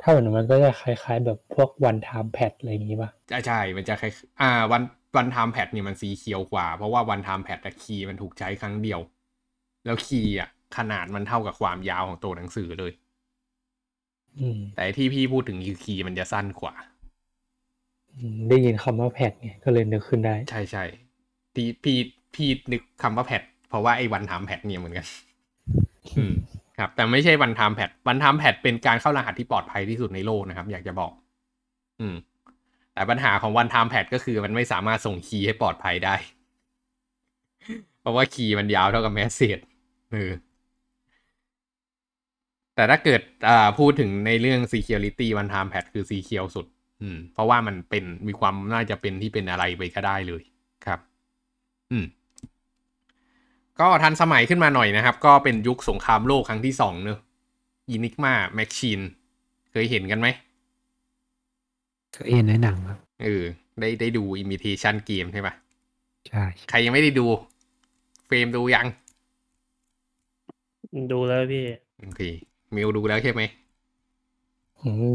[0.00, 4.82] ถ้าแบบนั้นมันก็จะคล้าย ๆ แบบพวกวันไทม์แพดอะไรอย่างงี้ป่ะใช่ใช่ มันจะคล้ายอ่า วัน
[5.16, 9.00] one-time pad เนี่ยมัน secure กว่า เพราะว่า one-time pad อะคีย์มันถูกใช้ครั้งเดียว
[9.84, 12.92] แล้วคีย์อะ ขนาดมันเท่ากับความยาวของตัวหนังสือเลย
[14.38, 16.91] อืมแต่ที่พี่พูดถึงคือคีย์มันจะสั้นกว่าอืม
[18.48, 20.84] ได้ยินคำว่า pad ไงก็เลยนึกขึ้นได้ ใช่ใช่
[21.54, 21.98] พี่พี่
[22.34, 25.06] พี่นึกคำว่า pad เพราะว่าไอ้ one-time pad เนี่ยเหมือนกัน
[26.16, 26.32] อืม
[26.78, 31.12] ครับ แต่ไม่ใช่ one-time pad one-time pad เป็นการเข้ารหัสที่ปลอดภัยที่สุดในโลกนะครับ อยากจะบอก
[32.00, 32.14] อืม
[32.94, 36.14] แต่ปัญหาของวันไทม์แพดก็คือมันไม่สามารถส่งคีย์ให้ปลอดภัยได้
[38.00, 39.58] เพราะว่าคีย์มันยาวเท่ากับแมสเซจ
[40.12, 40.32] เออ
[42.74, 46.66] แต่ถ้าเกิดอ่าพูดถึงในเรื่อง security one time pad คือ secure สุด
[47.02, 50.42] อืม เพราะว่ามันเป็นมีความน่าจะเป็นที่เป็นอะไรไปก็ได้เลย
[50.86, 51.00] ครับ
[51.92, 52.06] อืม
[53.80, 57.18] ก็ทันสมัยขึ้นมาหน่อยนะครับ ก็เป็นยุคสงครามโลกครั้งที่สองเนอะ
[57.88, 59.00] Enigma machine
[59.70, 60.28] เคยเห็นกันไหม
[62.14, 63.44] เคยเห็นในหนังครับเออ
[63.80, 65.54] ได้ได้ดู Imitation Game ใช่ปะ
[66.28, 67.26] ใช่ ใครยังไม่ได้ดู
[68.26, 68.86] เฟรมดูยัง
[71.10, 71.64] ดูแล้วพี่
[72.00, 72.20] โอเค
[72.74, 73.61] มิวดูแล้วใช่ไหมอืม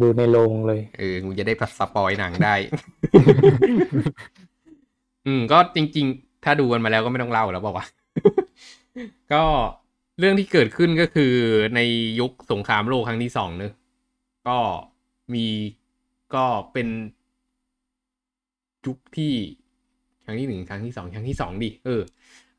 [0.01, 2.55] ดูในโรงเลย เออกูจะได้ spoil หนังได้
[5.27, 7.85] อืม ก็จริง ๆ ถ้าดูกันมาแล้วก็ไม่ต้องเล่าแล้วบอกว่า
[9.33, 9.43] ก็
[10.19, 11.33] เรื่องที่เกิดขึ้นก็คือ
[11.75, 11.79] ใน
[12.19, 13.73] ยุคสงครามโลกครั้งที่สองเนอะ
[14.47, 14.57] ก็
[15.33, 15.45] มี
[16.35, 16.87] ก็เป็น
[18.85, 19.33] ยุคที่
[20.25, 22.01] ครั้งที่หนึ่งครั้งที่สองครั้งที่สองดิเออ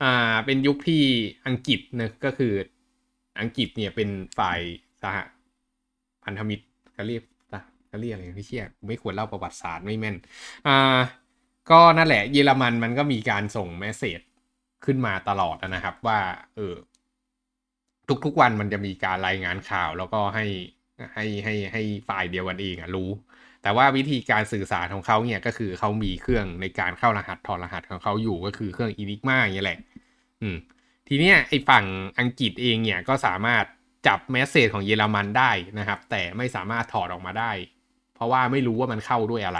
[0.03, 1.03] อ่า เป็นยุคที่
[1.47, 2.53] อังกฤษเนอะก็คือ
[3.41, 4.61] อังกฤษเนี่ยเป็นฝ่าย
[5.03, 5.17] สห
[6.25, 6.65] พันธมิตร
[6.99, 7.23] เขาเรียก
[7.89, 10.17] เขาเรียกอะไรไม่เชี่ยไม่ควรเล่าประวัติศาสตร์ไม่แม่น
[10.67, 10.99] อ่า
[11.71, 14.21] ก็นั่นแหละเยอรมันมันก็มีการส่งเมสเซจ
[14.85, 16.19] ขึ้นมาตลอดนะครับ ว่า
[16.57, 16.75] เออ
[18.25, 20.47] ทุกๆวันมันจะมีการรายงานข่าวแล้วก็ให้
[21.15, 23.11] ให้ให้ให้ฝ่ายเดียวกันเองอะรู้
[23.63, 29.79] แต่ว่าวิธีการสื่อสารของเขาเนี่ยก็คือเขามีเครื่องในการเข้ารหัสถอดรหัสของเขาอยู่ก็คือเครื่องอินิกมาอย่างเงี้ยแหละ
[30.41, 30.57] อืม
[31.09, 31.85] ทีเนี้ยไอ้ฝั่ง
[32.21, 33.65] อังกฤษเองเนี่ยก็สามารถ
[34.07, 37.53] จับแมสเซจของเยอรมันได้นะครับ แต่ไม่สามารถถอดออกมาได้
[38.15, 39.59] เพราะว่าไม่รู้ว่ามันเข้าด้วยอะไร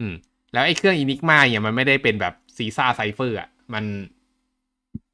[0.00, 0.14] อืม
[0.52, 3.84] แล้วไอ้เครื่องอินิกมาเนี่ยมันไม่ได้เป็นแบบซีซ่าไซเฟอร์อะมัน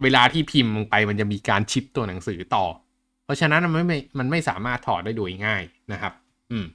[0.03, 2.65] เวลาที่พิมพ์ลงไปมันจะมีการชิปตัวหนังสือต่อ
[3.25, 6.13] เพราะฉะนั้นมันไม่มันไม่สามารถถอดได้โดยง่ายนะครับ
[6.51, 6.67] อืม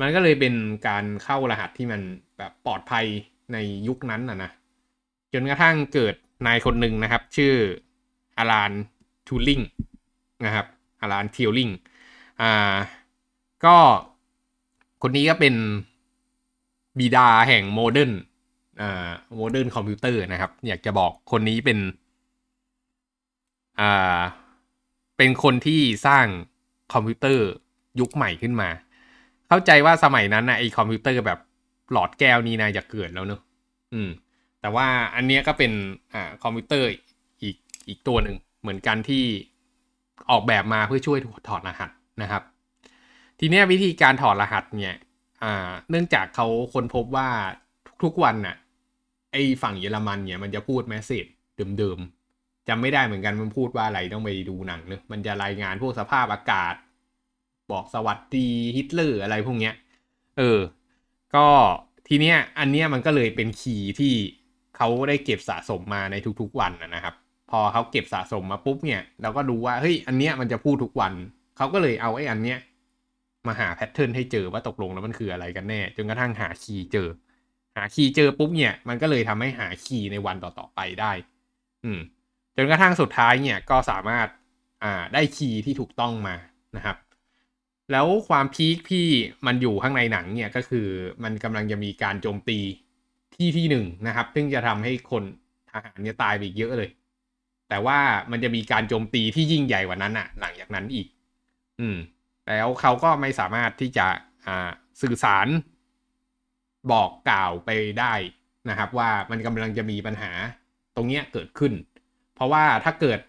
[0.00, 0.54] มันก็เลยเป็น
[0.88, 2.00] การเข้ารหัสที่มัน
[2.38, 3.06] แบบปลอดภัย
[3.52, 3.56] ใน
[3.88, 4.50] ยุคนั้นนะนะ
[5.32, 6.14] จนกระทั่งเกิด
[6.46, 7.54] นายคนหนึ่งนะครับ ชื่อ
[8.38, 8.72] อาราน
[9.28, 9.60] ทูลิง
[10.46, 10.66] นะครับ
[11.12, 11.70] รานทิลลิง
[12.40, 12.74] อ่า
[13.64, 13.76] ก็
[15.02, 15.54] คนนี้ก็เป็น
[16.98, 18.12] บิดาแห่ง modern
[18.80, 21.78] อ่า modern computer นะครับ อยากจะบอกคนนี้เป็น
[23.80, 24.20] อ่า
[25.16, 26.26] เป็นคนที่สร้าง
[26.92, 27.46] คอมพิวเตอร์
[28.00, 28.70] ยุคใหม่ขึ้นมา
[29.48, 31.38] เข้าใจว่าสมัยนั้นนะไอคอมพิวเตอร์แบบ
[31.92, 33.40] หลอดแก้วนี่น่าจะเกิดแล้วเนอะ
[33.92, 34.10] อืม
[34.60, 35.72] แต่ว่าอันเนี้ยก็เป็น
[36.12, 36.88] อ่าคอมพิวเตอร์
[37.42, 37.56] อีก
[37.88, 39.24] อีกตัวหนึ่งเหมือนกันที่
[40.30, 41.90] ออกแบบมาเพื่อช่วยถอดรหัส
[42.22, 42.42] นะครับ
[43.40, 44.94] ทีนี้วิธีการถอดรหัสเนี่ย
[45.90, 47.28] เนื่องจากเขาค้นพบว่า
[48.04, 48.56] ทุกๆวันน่ะ
[49.32, 51.26] ไอฝั่งเยอรมันเนี่ยมันจะพูด message
[51.78, 56.74] เดิมๆจำไม่ได้เหมือนกันมันพูดว่าอะไรต้องไปดูหนังเนอะมันจะรายงานพวกสภาพอากาศ
[57.72, 59.74] บอกสวัสดีฮิตเลอร์อะไรพวกเนี้ย
[60.38, 60.60] เออ
[61.34, 61.46] ก็
[62.08, 64.14] ทีเนี้ยอันเนี้ยมันก็เลยเป็นคีย์ที่
[64.76, 67.14] เขาได้เก็บสะสมมาในทุกๆวันนะครับ
[67.52, 71.12] พอเขาเก็บสะสมมาปุ๊บเนี่ยเราก็ดูว่าเฮ้ยอันเนี้ยมันจะพูดทุกวัน
[71.56, 72.58] เขาก็เลยเอาไอ้อันเนี้ย
[73.46, 77.08] มาหาแพทเทิร์นให้เจอว่าตกลงแล้วมันคืออะไรกันแน่ จนกระทั่งหาคีย์เจอ
[77.76, 81.12] หาคีย์เจอปุ๊บเนี่ย มันก็เลยทำให้หาคีย์ในวันต่อๆไปได้
[81.84, 82.00] อืม
[82.56, 84.28] จนกระทั่งสุดท้ายเนี่ยก็สามารถ
[84.84, 86.36] อ่าได้คีย์ที่ถูกต้องมา
[86.76, 86.96] นะครับ
[87.92, 89.06] แล้วความพีคที่
[89.46, 90.86] มันอยู่ข้างในหนังเนี่ยก็คือ
[91.22, 92.58] มันกำลังจะมีการโจมตี
[93.34, 95.22] ที่ที่หนึ่งนะครับ ซึ่งจะทำให้คน
[95.70, 96.90] ทหารเนี่ยตายไปอีกเยอะเลย
[97.72, 101.06] แต่ว่ามันจะมีการโจมตีที่ยิ่งใหญ่กว่านั้นอะหลังจากนั้นอีก
[101.80, 101.96] อืม
[102.48, 104.06] แล้วเขาก็ไม่สามารถที่จะ
[104.46, 104.70] อ่า
[105.02, 105.48] สื่อสาร
[106.92, 108.14] บอกกล่าวไปได้
[108.68, 110.30] นะครับ ว่ามันกำลังจะมีปัญหา
[110.96, 111.72] ตรงเนี้ยเกิดขึ้น
[112.34, 113.20] เพราะว่าถ้าเกิด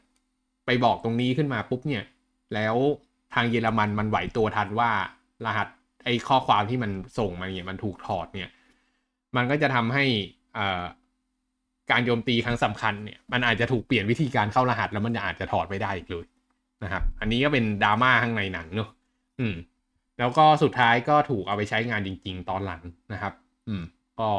[0.65, 2.03] ไปบอกตรงนี้ขึ้นมาปุ๊บเนี่ย
[2.53, 2.75] แล้ว
[3.34, 4.91] ทางเยอรมันมันไหวตัวทันว่า
[5.45, 5.67] รหัส
[6.06, 8.49] ไอ้ข้อความที่มันส่งมาเนี่ยมันถูกถอดเนี่ย
[9.36, 10.06] มันก็จะทำให้
[10.58, 10.84] อ่า
[11.91, 16.26] การโจมตีครั้งสำคัญเนี่ยมันอาจจะถูกเปลี่ยนวิธีการเข้ารหัส แล้วมันอาจจะถอดไม่ได้อีกเลย
[16.84, 18.89] นะครับ อันนี้ก็เป็นดราม่าข้างในหนังเนอะ
[19.39, 19.56] อืม
[20.19, 22.82] แล้วก็สุดท้ายก็ถูกเอาไปใช้งานจริง ๆ ตอนหลัง
[23.13, 23.34] นะครับ
[23.67, 23.84] อืม
[24.19, 24.30] ก็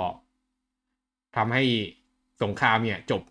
[1.37, 1.63] ทำให้
[2.43, 3.23] สงครามเนี่ยจบ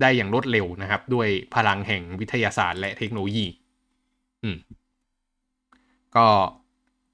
[0.00, 3.46] ได้อย่างรวดเร็วนะครับ ด้วยพลังแห่งวิทยาศาสตร์และเทคโนโลยี
[4.42, 4.56] อืม
[6.16, 6.26] ก็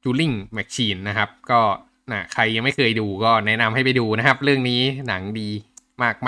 [0.03, 1.61] จูลิงแมชชีนนะครับ ก็
[2.13, 5.49] นะใครยังไม่เคยดูก็แนะนำให้ไปดูนะครับ เรื่องนี้หนังดี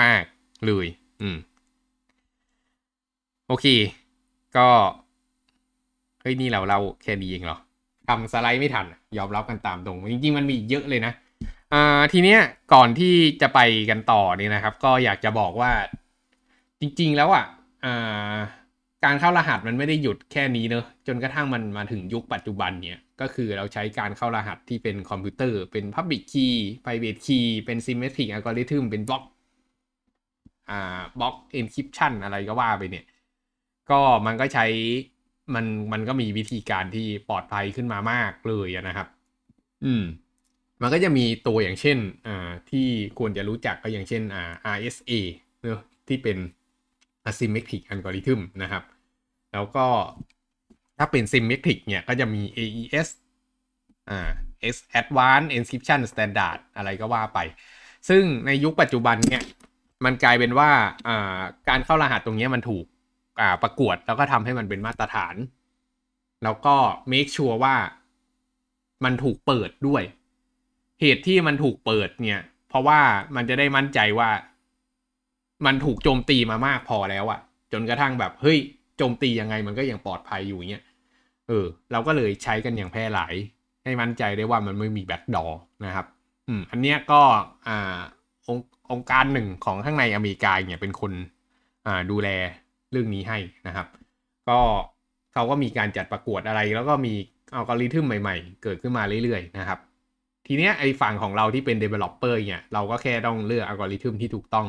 [0.03, 0.87] มากๆเลย
[1.21, 1.37] อืม
[3.47, 3.65] โอเค
[4.57, 4.67] ก็
[6.21, 7.57] เฮ้ย นี่เราเราแค่นี้เองเหรอ
[8.07, 8.85] ทำสไลด์ไม่ทัน
[9.17, 11.13] ยอมรับกันตามตรง จริง ๆ มันมีเยอะเลยนะ
[11.73, 12.39] อ่า ทีเนี้ย
[12.73, 13.59] ก่อนที่จะไป
[13.89, 15.71] กันต่อเนี่ยนะครับ ก็อยากจะบอกว่า
[16.81, 17.45] จริง ๆ แล้วอะ
[17.85, 18.35] อ่า
[19.05, 26.55] การเข้ารหัสมันไม่ได้หยุดแค่นี้เนอะจนกระทั่งมันมาถึงยุคปัจจุบันเนี่ยก็คือเราใช้การเข้ารหัสที่เป็นคอมพิวเตอร์ เป็น Public Key
[26.85, 29.03] Private Key เป็น Symmetric Algorithm เป็น
[30.69, 33.05] บล็อกอ่าบล็อก Encryption อะไรก็ว่าไปเนี่ย
[33.89, 34.65] ก็มันก็ใช้
[35.53, 39.07] มันมันก็มีวิธีการที่ปลอดภัยขึ้นมามากเลยนะครับ
[39.85, 40.03] อืม
[40.81, 41.97] มันก็จะมีตัวอย่างเช่น
[42.27, 42.87] อ่าที่
[43.19, 45.11] ควรจะรู้จักก็อย่างเช่นอ่า RSA
[45.61, 46.37] เนอะที่เป็น
[47.29, 48.83] asymmetric algorithm นะครับ
[49.53, 49.85] แล้วก็
[50.97, 53.07] ถ้าเป็น symmetric เนี่ยก็จะมี AES
[54.09, 54.29] อ่า
[54.75, 57.39] S Advanced Encryption Standard อะไรก็ว่าไป
[58.09, 59.43] ซึ่งในยุคปัจจุบันเนี่ย
[60.05, 60.69] มันกลายเป็นว่า
[61.07, 61.39] อ่า
[61.69, 62.85] การเข้ารหัสตรงนี้มันถูก
[63.39, 65.35] อ่าประกวดแล้วก็ทำให้มันเป็นมาตรฐาน
[66.43, 66.75] แล้วก็
[67.11, 67.75] make sure ว่า
[69.03, 70.03] มันถูกเปิดด้วย
[71.01, 72.99] เหตุที่มันถูกเปิดเนี่ย เพราะว่า
[73.35, 74.29] มันจะได้มั่นใจว่า
[75.65, 77.39] มันถูกโจมตีมามากพอแล้วอะ
[77.73, 78.59] จนกระทั่งแบบเฮ้ย
[78.97, 80.83] โจมตียังไงมันก็ยังปลอดภัยอยู่เงี้ย
[81.47, 83.33] เออ เราก็เลยใช้กันอย่างแพร่หลาย
[83.83, 86.05] ให้มั่นใจได้ว่ามันไม่มี backdoor นะครับ
[86.47, 87.21] อืม อันเนี้ยก็
[87.67, 87.97] อ่า
[88.47, 91.11] องค์ องค์การหนึ่งของข้างในอเมริกาเนี่ยเป็นคน
[91.85, 92.29] อ่าดูแล
[92.91, 93.87] เรื่องนี้ให้นะครับ
[94.49, 94.59] ก็
[95.33, 97.13] เขาก็มีการจัดประกวดอะไร แล้วก็มี
[97.55, 99.79] อัลกอริทึมใหม่ๆ เกิดขึ้นมาเรื่อยๆนะครับ
[100.47, 104.67] ทีเนี้ยไอ้ฝั่งของเราที่เป็น developer เนี่ยเราก็แค่ต้องเลือกอัลกอริทึมที่ถูกต้อง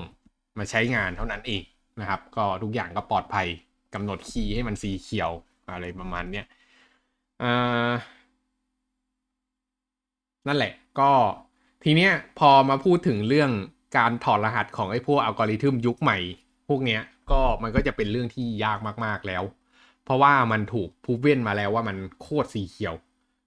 [0.59, 1.63] มาใช้งานเท่านั้นเอง
[2.01, 3.47] นะครับ ก็ทุกอย่างก็ปลอดภัย
[3.95, 5.31] กำหนดคีย์ให้มัน secure
[5.73, 6.47] อะไรประมาณเนี้ย
[10.47, 11.11] นั่นแหละก็
[11.85, 13.51] ทีเนี้ยพอมาพูดถึงเรื่อง
[13.96, 16.18] การถอดรหัสของไอ้พวกอัลกอริทึมยุคใหม่
[16.68, 19.42] พวกเนี้ยก็มันก็จะเป็นเรื่องที่ยากมากๆแล้ว
[20.04, 22.94] เพราะว่ามันถูกพูเว้นมาแล้วว่ามันโคตรสีเขียว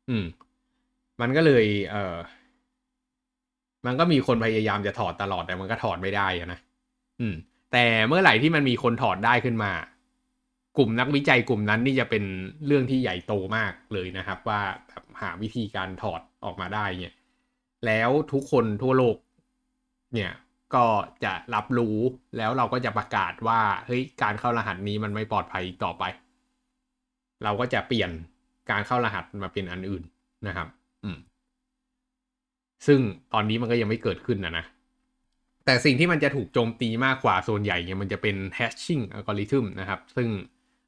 [0.10, 0.26] อืม
[1.22, 2.16] มันก็เลยเออ
[3.86, 6.60] มันก็มีคนพยายามจะถอดตลอดแต่มันก็ถอดไม่ได้นะ
[7.20, 7.36] อืม
[7.74, 9.72] แต่เมื่อไหร่ที่มันมีคนถอดได้ขึ้นมา
[10.78, 12.24] กลุ่มนักวิจัยกลุ่มนั้นนี่จะเป็น
[12.68, 17.16] เรื่องที่ใหญ่โตมากเลยนะครับ ว่าแบบหาวิธีการถอดออกมาได้เนี่ย
[17.86, 19.18] แล้วทุกคนทั่วโลก
[20.14, 20.32] เนี่ย
[20.76, 20.86] ก็
[21.24, 21.98] จะรับรู้
[22.38, 26.04] แล้วเราก็จะประกาศว่าเฮ้ยการเข้ารหัสนี้มันไม่ปลอดภัยต่อไป
[27.44, 28.12] เราก็จะเปลี่ยน
[28.72, 30.04] การเข้ารหัสมาเป็นอันอื่น
[30.48, 30.68] นะครับ
[31.04, 31.18] อืม
[32.88, 33.00] ซึ่ง
[33.34, 34.66] ตอนนี้มันก็ยังไม่เกิดขึ้นนะนะ
[35.66, 40.28] แต่สิ่งที่มันจะถูกโจมตีมากกว่าส่วนใหญ่เนี่ยมันจะเป็น hashing algorithm นะครับ ซึ่ง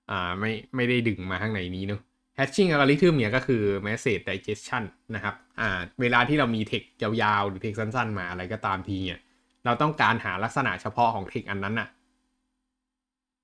[0.09, 2.01] อ่าไม่ไม่ได้ดึงมาข้างในนี้เนอะ
[2.39, 4.83] hashing algorithm เนี่ยก็คือ message digestion
[5.15, 9.19] นะครับอ่าเวลาที่เรามีเทคยาวๆ หรือเทคสั้นๆ มาอะไรก็ตามทีเนี่ย
[9.65, 11.87] เราต้องการหาลักษณะเฉพาะของเทคอันนั้นน่ะ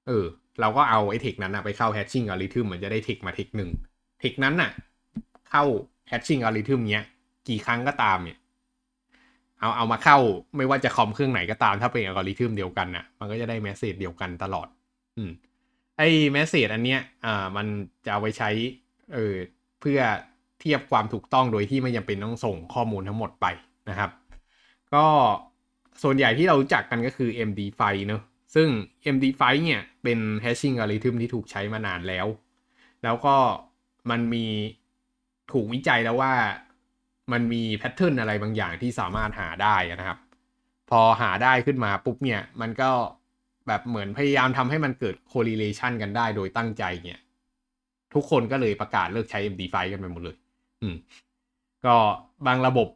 [0.08, 0.26] เออ
[0.62, 3.70] เราก็เอาไอ้เทคนั้นนะไปเข้า hashing algorithm มันจะได้เทคมาเทคหนึ่ง
[4.22, 4.72] เทคนั้นน่ะ
[5.50, 5.64] เข้า
[6.12, 7.06] hashing algorithm เนี้ย
[7.48, 8.38] กี่ครั้งก็ตามเนี่ย
[9.60, 10.18] เอาเอามาเข้า
[10.58, 14.68] ไม่ว่าจะคอมเครื่องไหนก็ตามถ้าเป็นอัลกอริทึมเดียวกันน่ะมันก็จะได้แมสเซจเดียวกันตลอด
[15.18, 15.32] อืม
[15.98, 17.68] ไอ้ message อันเนี้ยอ่ามัน
[18.06, 18.50] จะเอาไว้ใช้
[19.13, 19.36] เออ
[19.80, 20.00] เพื่อ
[20.60, 23.46] เทียบความถูกต้องโดยที่ไม่จำเป็นต้องส่งข้อมูลทั้งหมดไป
[23.89, 24.12] นะครับ
[24.94, 25.06] ก็
[26.04, 28.22] ส่วนใหญ่ที่เรารู้จักกันก็คือ MD5 เนอะ
[28.56, 28.68] ซึ่ง
[29.15, 32.28] MD5 เนี่ยเป็น hashing algorithm ที่ถูกใช้มานานแล้ว
[33.04, 33.36] แล้วก็
[34.10, 34.46] มันมี
[35.52, 36.34] ถูกวิจัยแล้วว่า
[37.32, 40.20] มันมี pattern อะไรบางอย่างที่สามารถหาได้นะครับ
[40.89, 42.91] พอหาได้ขึ้นมาปุ๊บเนี่ย มันก็
[43.68, 47.20] แบบเหมือนพยายามทำให้มันเกิด correlation กันได้โดยตั้งใจเนี่ย
[48.15, 50.36] ทุกคนก็เลยประกาศเลิกใช้ MD5 กันไปหมดเลย
[50.82, 50.95] อืม
[51.86, 51.95] ก็
[52.47, 52.88] บางระบบ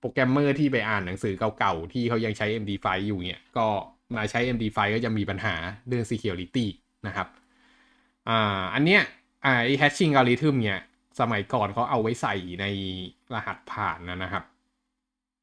[0.00, 3.66] โปรแกรมเมอร์ที่ไปอ่านหนังสือเก่าๆ ที่เขายังใช้ MD5 อยู่เนี่ย ก็
[4.14, 5.54] มาใช้ MD5 ก็จะมีปัญหา
[5.88, 6.66] เรื่อง security
[7.06, 7.28] นะครับ
[8.28, 9.02] อ่า อันเนี้ย
[9.44, 10.80] อ่าไอ้ hashing algorithm เนี่ย
[11.20, 12.66] สมัยก่อนเขาเอาไว้ใส่ใน
[13.34, 14.44] รหัสผ่านนะนะครับ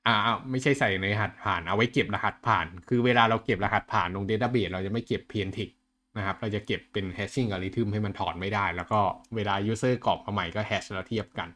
[0.05, 0.15] อ่า
[0.51, 5.69] ไม่ใช่ใส่ในรหัสผ่าน เอาไว้เก็บรหัสผ่าน คือเวลาเราเก็บรหัสผ่านลงเดต้าเบสเราจะไม่เก็บ p n t e x
[6.17, 8.99] นะครับ เราจะเก็บเป็น hashing algorithm ให้มันถอนไม่ได้ แล้วก็
[9.35, 11.49] เวลา user กรอกมาใหม่ก็ hash แล้วเทียบกัน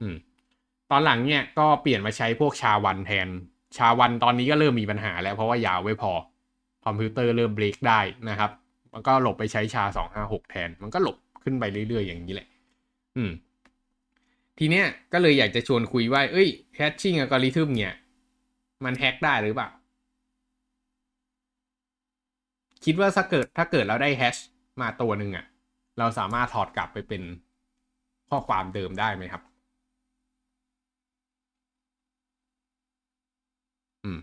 [0.00, 0.14] อืม
[0.90, 3.28] ตอนหลังเนี่ยก็เปลี่ยนมาใช้พวกชาวันแทน
[3.76, 6.12] ชาวันตอนนี้ก็เริ่มมีปัญหาแล้วเพราะว่ายาวไม่พอ
[6.84, 8.50] คอมพิวเตอร์เริ่มเบรกได้นะครับ
[8.92, 12.48] มันก็หลบไปใช้ชาสองห้าหกแทน มันก็หลบขึ้นไปเรื่อยๆ อย่างนี้แหละ
[13.16, 13.30] อืม
[14.58, 17.94] ทีเนี้ยก็เลยอยากจะชวนคุยว่า เอ้ย hashing algorithm เนี่ย
[18.84, 19.70] มันแฮกได้หรือเปล่า
[22.84, 24.36] คิดว่าถ้าเกิดถ้าเกิดเราได้แฮช
[24.80, 25.46] มาตัวหนึ่งอะ่ะ
[25.98, 27.22] เราสามารถถอดกลับไปเป็น
[28.28, 29.42] ข้อความเดิมได้ไหมครับ
[34.04, 34.18] อืม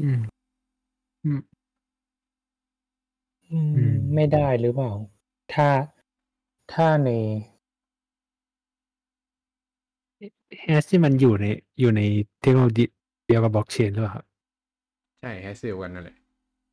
[0.00, 0.20] อืม
[1.24, 1.30] อื
[3.74, 4.92] อืมมไม่ได้หรือเปล่า
[5.52, 5.68] ถ้า
[6.72, 7.10] ถ้าใน
[10.60, 11.46] แฮชที่มันอยู่ใน
[11.80, 12.02] อยู่ใน
[12.42, 12.84] เทคโนโลยี
[13.26, 14.24] เดียวกับบล็อกเชนหรือเปล่าครับ
[15.20, 16.16] ใช่แฮชเดียวกันนั่นแหละ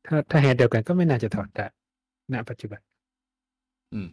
[0.06, 1.66] ถ้าถ้าแฮชเดียวกันก็ไม่น่าจะถอดได้
[2.32, 2.80] ณปัจจุบัน
[3.92, 4.08] อืม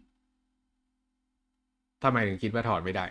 [2.03, 3.05] ทำไมถึงคิดว่าถอดไม่ได้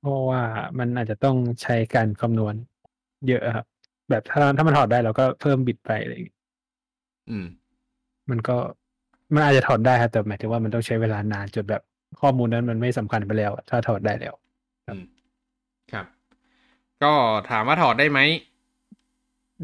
[0.00, 0.42] เพราะว่า
[0.78, 2.54] มันอาจจะต้องใช้การคำนวณ
[3.28, 3.66] เยอะครับ
[4.10, 6.36] แบบถ้าถ้ามันถอดได้เราก็เพิ่มบิตไปอะไรอย่างเงี้ย
[7.28, 7.46] อืม
[8.30, 8.56] มันก็
[9.34, 11.82] มันอาจจะถอดได้ครับแต่หมายถึงว่ามันต้องใช้เวลานานจนแบบ
[12.20, 14.34] ข้อมูลนั้นมันไม่สำคัญไปแล้วอะถ้าถอดได้แล้ว
[14.88, 15.04] อืม
[15.92, 16.06] ครับ
[17.02, 17.12] ก็
[17.50, 18.20] ถามว่าถอดได้ไหม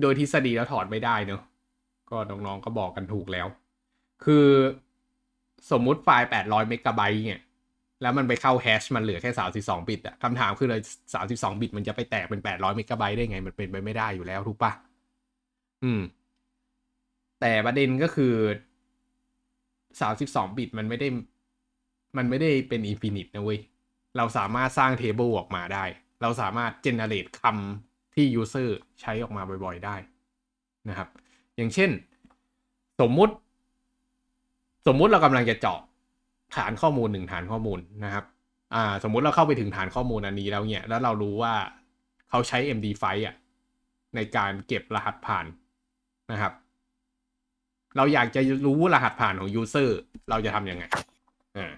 [0.01, 1.41] โดยทฤษฎีแล้วถอดไม่ได้เนอะ
[2.11, 3.47] ก็น้องๆก็บอกกันถูกแล้ว
[4.25, 4.49] คือ
[5.71, 7.41] สมมุติไฟล์ 800 เมกะไบต์เนี่ย
[8.03, 10.81] แล้วมันไปเข้าแฮชมันเหลือแค่ 32 บิตอะคำถามคือเลย
[11.17, 14.73] 32 บิตมันจะไปแตกเป็น 800 เมกะไบต์ได้ไง มันเป็นไปไม่ได้อยู่แล้วถูกปะ
[15.85, 16.03] อืม
[17.41, 18.35] แต่ประเด็นก็คือ
[19.63, 21.09] 32 บิตมันไม่ได้
[22.17, 23.61] มันไม่ได้เป็น infinite นะเว้ย
[24.17, 25.85] เราสามารถสร้าง table ออกมาได้
[26.23, 28.69] เราสามารถ generate คำ ที่ user
[29.01, 29.97] ใช้ออกมาบ่อยๆได้
[30.89, 31.09] นะครับ
[31.57, 31.91] อย่างเช่น
[33.01, 33.35] สมมุติ
[34.87, 35.81] สมมุติเรากำลังจะเจาะ
[36.57, 38.25] ฐานข้อมูลหนึ่งฐานข้อมูลนะครับ
[38.75, 41.55] อ่าสมมุติเราเข้าไปถึงฐานข้อมูลอันนี้แล้วเนี่ย แล้วเรารู้ว่า
[42.31, 43.35] เขาใช้ MD5 อะ
[44.17, 45.47] ในการเก็บรหัสผ่าน
[46.33, 46.53] นะครับ
[47.97, 49.89] เราอยากจะรู้รหัสผ่านของ user
[50.31, 50.85] เราจะทำยังไง
[51.57, 51.73] อ่า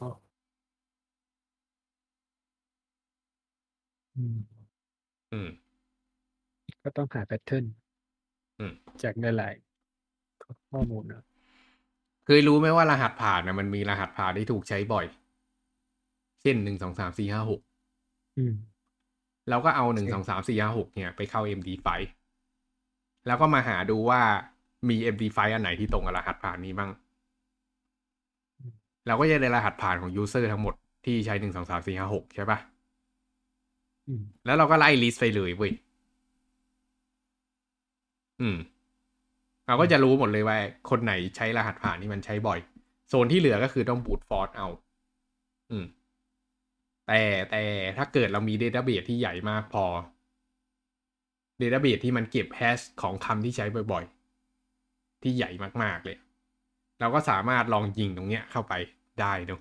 [0.00, 0.08] ก็
[4.16, 4.36] อืม
[5.32, 5.48] อืม
[6.82, 7.64] ก็ต้องหา pattern
[8.58, 11.22] อืม จากหลายๆข้อมูลนะ
[12.26, 15.06] เคยรู้ไหมว่ารหัสผ่านนะมันมีรหัสผ่านที่ถูกใช้บ่อย
[16.42, 17.60] เช่นหนึ่งสองสามสี่ห้าหก
[18.36, 18.52] อืม
[19.48, 21.88] แล้วก็เอาหนึ่งสองสามสี่ห้าหกเนี่ยไปเข้า MD5
[23.26, 24.20] แล้วก็มาหาดูว่า
[24.88, 26.90] มี MD5 อันไหนที่ตรงกับรหัสผ่านนี้บ้าง
[29.06, 30.74] เราก็จะได้รหัสผ่านของ user ทั้งหมด
[31.04, 32.75] ที่ใช้หนึ่งสองสามสี่ห้าหกใช่ปะอืม
[34.44, 35.72] แล้วเราก็ไล่ลิสต์ไปเลยเว้ย
[38.40, 38.56] อืม
[39.66, 40.58] เราก็จะรู้หมดเลยว่า
[40.90, 42.58] คนไหนใช้รหัสผ่านที่มันใช้บ่อย
[43.08, 44.68] โซนที่เหลือก็คือต้องบูตฟอร์ e เอา
[45.70, 45.86] อืม
[47.06, 47.62] แต่แต่
[47.96, 49.84] ถ้าเกิดเรามี d ด t a b a s e ที่ใหญ่มากพอ
[51.60, 55.50] d ด t a b a s e ที่มันเก็บแฮชของคำที่ใช้บ่อยๆ ที่ใหญ่
[55.82, 56.16] มากๆเลย
[57.00, 58.72] เราก็สามารถลองยิงตรงเนี้ยเข้าไป
[59.20, 59.60] ได้เนอะ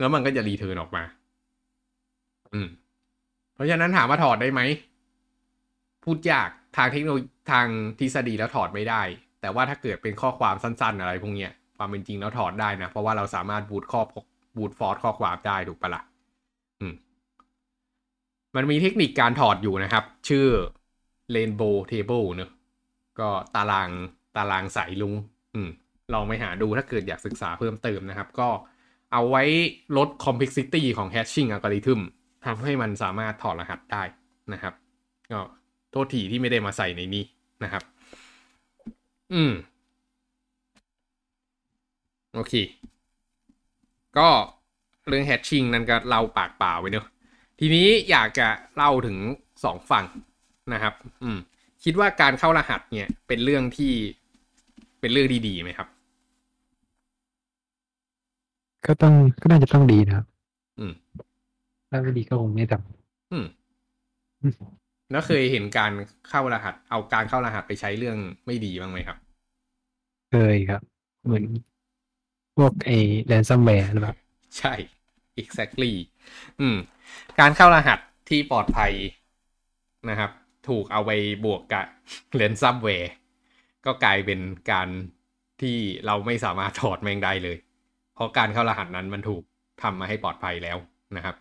[0.00, 1.02] แล้วมันก็จะ return ออกมา
[2.52, 2.68] อืม
[3.54, 4.60] เพราะฉะนั้นถามว่าถอดได้ไหม
[6.04, 7.66] พูดยากทางเทคโนโลยีทาง
[7.98, 9.02] ทฤษฎีแล้วถอดไม่ได้
[9.40, 14.00] แต่ว่าถ้าเกิดเป็นข้อความสั้น ๆ อะไรพวกเนี้ยความเป็นจริงแล้วถอดได้นะ เพราะว่าเราสามารถ brute ข้อ
[14.56, 16.02] brute force ข้อความได้ถูกปะล่ะ
[16.80, 16.94] อืม
[18.56, 20.46] มันมีเทคนิคการถอดอยู่นะครับ ชื่อ
[21.34, 22.50] Rainbow Table เนอะ
[23.20, 23.90] ก็ตาราง
[24.36, 25.14] ตารางสายลุง
[25.54, 25.68] อืม
[26.12, 28.48] ลองไปหาดูถ้าเกิดอยากศึกษาเพิ่มเติมนะครับ ก็
[29.12, 29.42] เอาไว้
[29.96, 32.00] ลด complexity ของ hashing algorithm
[32.46, 34.02] ทำให้มันสามารถถอดรหัสได้
[34.52, 34.74] นะครับ
[35.32, 35.40] ก็
[35.90, 37.24] โทษทีที่ไม่ได้มาใส่ในนี้
[37.64, 37.82] นะครับ
[39.32, 39.52] อืม
[42.34, 42.54] โอเค
[44.18, 44.28] ก็
[45.08, 47.06] เรื่อง hatching นั้นก็เล่าปากเปล่าไว้เนอะ
[47.58, 49.18] ทีนี้อยากจะเล่าถึง
[49.64, 50.04] สองฝั่ง
[50.72, 51.38] นะครับ อืม
[51.84, 53.92] คิดว่าการเข้ารหัสเนี่ย เป็นเรื่องที่
[55.00, 55.88] เป็นเรื่องที่ดีไหมครับ
[58.86, 60.26] ก็ต้องก็น่าจะต้องดีนะครับ
[60.78, 60.92] อืม
[61.96, 62.74] ถ้าไม่ดีก็คงไม่ท
[63.32, 63.46] อืม
[64.42, 64.54] อืม
[65.10, 65.92] แล้วเคยเห็นการ
[66.28, 69.18] เข้ารหัส เอาการเข้ารหัสไปใช้เรื่องไม่ดีบ้างไหมครับ
[69.76, 70.82] เคยครับ
[71.24, 71.44] เหมือน
[72.56, 74.14] พวกไอ้ ransomware หรือเปล่า
[74.58, 74.74] ใช่
[75.42, 75.92] exactly
[76.60, 76.76] อืม
[77.40, 78.92] การเข้ารหัสที่ปลอดภัย
[80.10, 80.30] นะครับ
[80.68, 81.10] ถูกเอาไป
[81.44, 81.86] บวกกับ
[82.34, 83.12] เลนซัมแวร์
[83.86, 84.40] ก็กลายเป็น
[84.72, 84.88] การ
[85.62, 85.76] ที่
[86.06, 87.56] เราไม่สามารถถอดแม่งได้เลย
[88.14, 89.42] เพราะการเข้ารหัสนั้นมันถูก
[89.82, 90.78] ทำมาให้ปลอดภัยแล้ว
[91.16, 91.36] นะครับ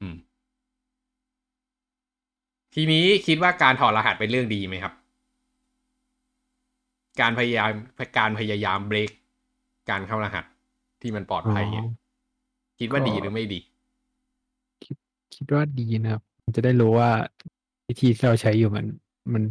[0.00, 0.16] อืม
[2.78, 4.92] ทีนี้คิดว่าการถอดรหัสเป็นเรื่องดีไหมครับ
[7.20, 7.70] การพยายาม
[8.18, 9.10] การพยายามเบรก
[9.90, 10.44] การเข้ารหัส
[11.02, 11.90] ที่มันปลอดภัยเนี่ยอ๋อ
[12.78, 13.60] คิดว่าก็ดีหรือไม่ดี
[15.34, 16.22] คิดว่าดีนะครับ
[16.56, 17.10] จะได้รู้ว่า
[17.88, 18.86] วิธีที่เราใช้อยู่มัน
[19.32, 19.42] มัน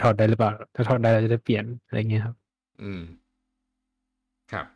[0.00, 2.36] ถอดได้หรือเปล่า ถ้าถอดได้เราจะได้เปลี่ยนอะไรเงี้ยครับ
[2.82, 3.02] อืม
[4.52, 4.66] ครับ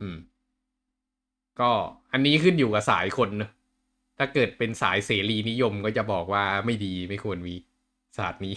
[0.00, 0.16] อืม
[1.60, 1.70] ก็
[2.12, 3.50] อันนี้ขึ้นอยู่กับสายคนนะ
[4.18, 7.54] ถ้าเกิดเป็นสายเสรีนิยมก็จะบอกว่าไม่ดีไม่ควรมี
[8.16, 8.54] ศาสตร์นี้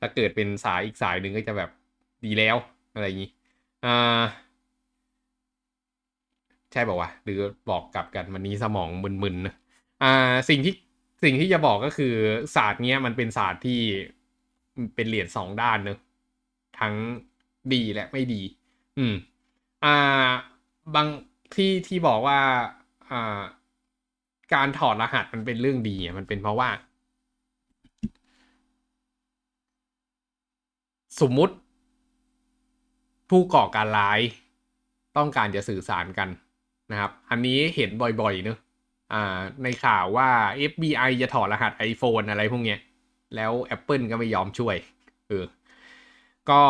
[0.00, 1.70] ถ้าเกิดเป็นสายอีกสายหนึ่งก็จะแบบ
[2.24, 2.56] ดีแล้ว
[2.92, 3.30] อะไรอย่างนี้
[3.84, 4.22] อ่า
[6.72, 8.88] ใช่บอกว่าวะหรือบอกกลับกันวันนี้สมอง
[9.22, 9.54] มึนๆนะ
[10.02, 10.74] อ่าสิ่งที่
[11.24, 12.14] สิ่งที่จะบอกก็คือ
[12.56, 13.80] ศาสตร์เนี้ยมันเป็นศาสตร์ที่
[14.94, 15.98] เป็นเหรียญสองด้านเนอะ
[16.78, 16.94] ทั้ง
[17.72, 18.42] ดีและไม่ดี
[18.98, 19.14] อืม
[19.84, 20.30] อ่า
[20.94, 21.08] บาง
[21.54, 22.38] ที่ที่บอกว่า
[23.10, 23.40] อ่า
[24.54, 26.70] การถอดรหัสมันเป็นเรื่องดีอะมันเป็นเพราะว่า
[31.20, 31.54] สมมุติ
[33.30, 34.20] ผู้ก่อการร้าย
[35.16, 36.28] ต้องการจะสื่อสารกัน
[36.90, 38.58] นะครับ อันนี้เห็นบ่อยๆเนอะ
[39.12, 40.28] อ่า ในข่าวว่า
[40.70, 42.80] FBI จะถอดรหัส iPhone อะไรพวกเนี้ย
[43.36, 44.76] แล้ว Apple ก็ไม่ยอมช่วย
[45.28, 45.44] เออ
[46.50, 46.62] ก็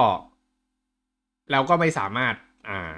[1.50, 2.34] เราก็ไม่สามารถ
[2.68, 2.96] อ่า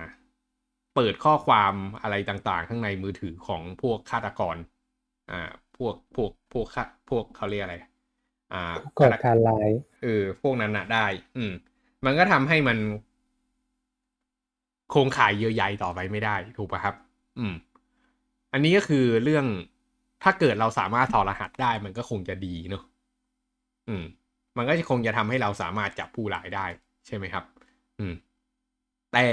[1.00, 4.56] เปิดข้อความอะไรต่างๆ ข้างในมือถือของพวกฆาตกร
[5.30, 5.40] อ่า
[5.76, 7.76] พวกพวกพวกฆาพวกเขาเรียกอะไร
[8.52, 9.70] อ่าก่อการร้าย
[10.02, 11.06] เออพวกนั้นน่ะได้
[11.36, 11.52] อืม
[12.04, 12.78] มันก็ทำให้มัน
[14.90, 16.94] โครงข่ายเยื่อใยต่อไปไม่ได้ ถูกปะครับ
[17.38, 17.54] อืม
[18.52, 19.46] อันนี้ก็คือเรื่อง
[20.22, 22.82] ถ้าเกิดเราสามารถถอดรหัสได้มันก็คงจะดีเนอะ
[23.88, 24.04] อืม
[24.56, 26.66] มันก็จะคงจะทำให้เราสามารถจับผู้ร้ายได้
[27.06, 27.44] ใช่ไหมครับ
[27.98, 28.12] อืม
[29.12, 29.26] แต่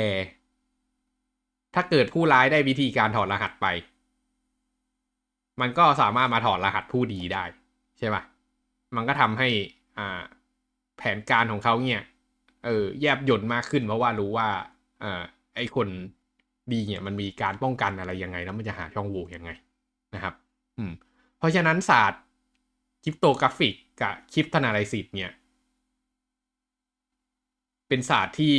[1.75, 3.67] ถ้าเกิดผู้ร้ายได้วิธีการถอดรหัสไป
[5.61, 7.43] มันก็สามารถมาถอดรหัสผู้ดีได้
[7.97, 8.23] ใช่ปะ
[8.95, 9.49] มันก็ทำให้
[9.97, 10.21] อ่า
[10.97, 12.03] แผนการของเขาเนี่ย
[12.65, 14.47] เออแยบยนต์มากขึ้นเพราะว่ารู้ว่า
[15.03, 15.21] อ่า
[15.55, 15.87] ไอคน
[16.71, 19.51] ดีเนี่ยมันมีการป้องกันอะไรยังไงแล้วมันจะหาช่องโหว่ยังไง
[20.15, 20.33] นะครับ
[20.77, 20.91] อืม
[21.37, 22.21] เพราะฉะนั้นศาสตร์
[23.03, 25.31] cryptographic กับ cryptanalysis เนี่ย
[27.87, 28.55] เป็นศาสตร์ที่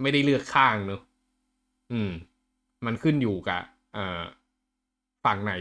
[0.00, 1.00] ไม่ได้เลือกข้างเนอะ
[1.92, 2.10] อืม
[2.86, 3.62] มันขึ้นอยู่กับ
[5.24, 5.54] ฝั่งไหน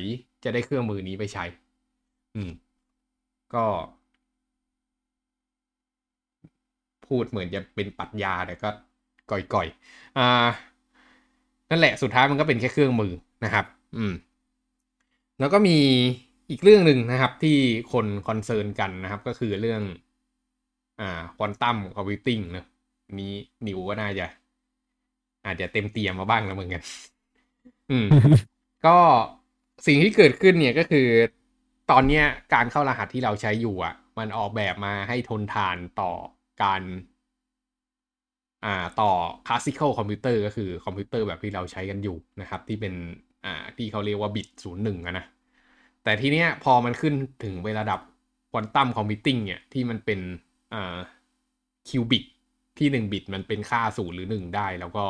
[0.43, 1.45] จะได้เครื่องมือนี้ไปใช้
[2.35, 2.51] อืม
[3.53, 3.65] ก็
[7.07, 8.69] พูดเหมือนจะเป็นปรัชญาแต่ก็
[9.31, 10.47] ก่อยๆอ่า
[11.69, 13.13] นั่นแหละสุดท้ายมันก็เป็นแค่เครื่องมือ
[13.45, 13.65] นะครับ
[13.97, 14.13] อืม
[15.39, 15.77] แล้วก็มี
[16.49, 17.57] อีกเรื่องหนึ่งนะครับ ที่
[17.91, 19.81] คน concern กันนะครับ ก็คือเรื่อง
[20.99, 22.65] อ่า quantum computing นะ
[23.19, 23.33] นี้
[23.67, 24.25] นิวก็น่าจะ
[25.49, 26.81] อาจจะเต็มเตียมมาบ้างแล้วเหมือนกัน
[27.89, 28.07] อืม
[28.85, 28.97] ก็
[29.87, 31.07] สิ่งที่เกิดขึ้นเนี่ยก็คือ
[31.91, 36.11] ตอนเนี้ยการเข้ารหัสที่เราใช้อยู่อะ มันออกแบบมาให้ทนทานต่อ
[36.63, 36.81] การ
[38.65, 39.11] อ่า ต่อ
[39.47, 42.93] classical computer ก็คือคอมพิวเตอร์แบบที่เราใช้กันอยู่นะครับ ที่เป็น
[43.45, 45.25] อ่า ที่เขาเรียกว่าบิตศูนย์หนึ่งอะนะ
[46.03, 47.99] แต่ทีเนี้ยพอมันขึ้นถึงไประดับ
[48.51, 50.19] quantum computing เนี่ยที่มันเป็น
[50.73, 50.97] อ่า
[51.89, 52.25] qubit
[52.79, 55.05] ที่หนึ่งบิตมันเป็นค่าศูนย์หรือหนึ่งได้ แล้วก็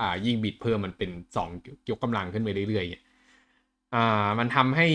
[0.00, 1.48] อ่ายิ่งบิตเพิ่มมันเป็นสอง
[1.90, 3.04] ยกกำลังขึ้นไปเรื่อยๆเนี่ย
[3.94, 4.88] อ่ามันทำให้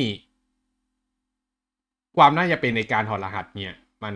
[2.17, 4.15] ความน่าจะเป็นในการถอดรหัสเนี่ย มัน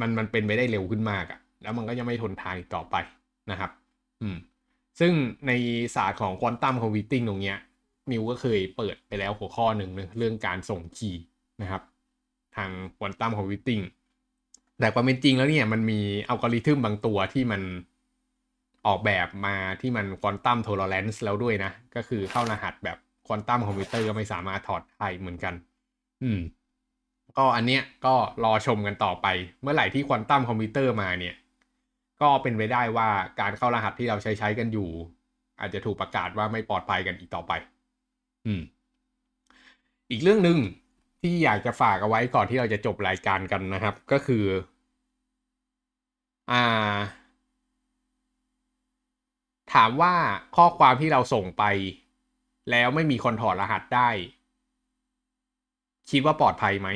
[0.00, 2.96] มันมันเป็นไปได้เร็วขึ้นมากอะแล้วมันก็ยังไม่ทนทานอีกต่อไป
[3.50, 3.70] นะครับ
[4.22, 4.36] อืม
[5.00, 5.12] ซึ่ง
[5.46, 5.52] ใน
[5.94, 7.58] ศาสตร์ของ quantum computing ตรงเนี้ย
[8.10, 11.22] นิวก็เคยเปิดไปแล้วหัวข้อหนึ่งเรื่องการส่ง key
[11.62, 11.82] นะครับ
[12.56, 13.80] ทาง quantum computing
[14.78, 17.62] แต่ความเป็นจริงแล้วเนี่ยมันมีอัลกอริทึมบางตัวที่มัน
[18.86, 25.54] ออกแบบมาที่มัน quantum tolerance แล้วด้วยนะ ก็คือเข้ารหัสแบบquantum computer ก็ไม่สามารถถอดได้เหมือนกัน
[26.22, 26.40] อืม
[27.38, 28.14] ก็อันเนี้ยก็
[28.44, 29.26] รอชมกันต่อไป
[29.62, 31.34] เมื่อไหร่ที่ quantum computer มาเนี่ย
[32.22, 33.08] ก็เป็นไปได้ว่า
[33.40, 34.88] การเข้ารหัสที่เราใช้ใช้กันอยู่
[35.60, 37.52] อาจจะถูกประกาศว่าไม่ปลอดภัยกันอีกต่อไป
[38.46, 38.60] อืม
[40.10, 40.58] อีกเรื่องหนึ่ง
[41.20, 44.44] ที่อยากจะฝากเอาไว้ก่อนที่เราจะจบรายการกันนะครับ ก็คือ
[46.50, 46.62] อ่า
[49.72, 50.14] ถามว่า
[50.56, 51.64] ข้อความที่เราส่งไป
[52.70, 54.08] แล้วไม่มีคนถอดรหัสได้
[56.10, 56.88] คิดว่าปลอดภัยไหม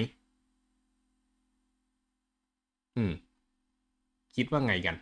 [2.96, 3.12] อืม
[4.34, 4.96] คิดว่าไงกัน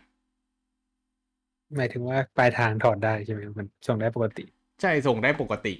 [1.75, 4.43] หมายถึงว่าปลายทางถอดได้ใช่ไหมมันส่งได้ปกติ
[4.81, 5.73] ใช่ส่งได้ปกติ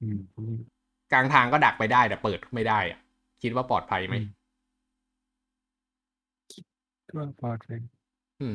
[0.00, 0.18] อืม
[1.12, 2.98] กลางทางก็ดักไปได้แต่เปิดไม่ได้อะ
[3.42, 4.26] คิดว่าปลอดภัยไหมอืม
[7.10, 7.78] ก็ปลอดภัย
[8.40, 8.54] อืม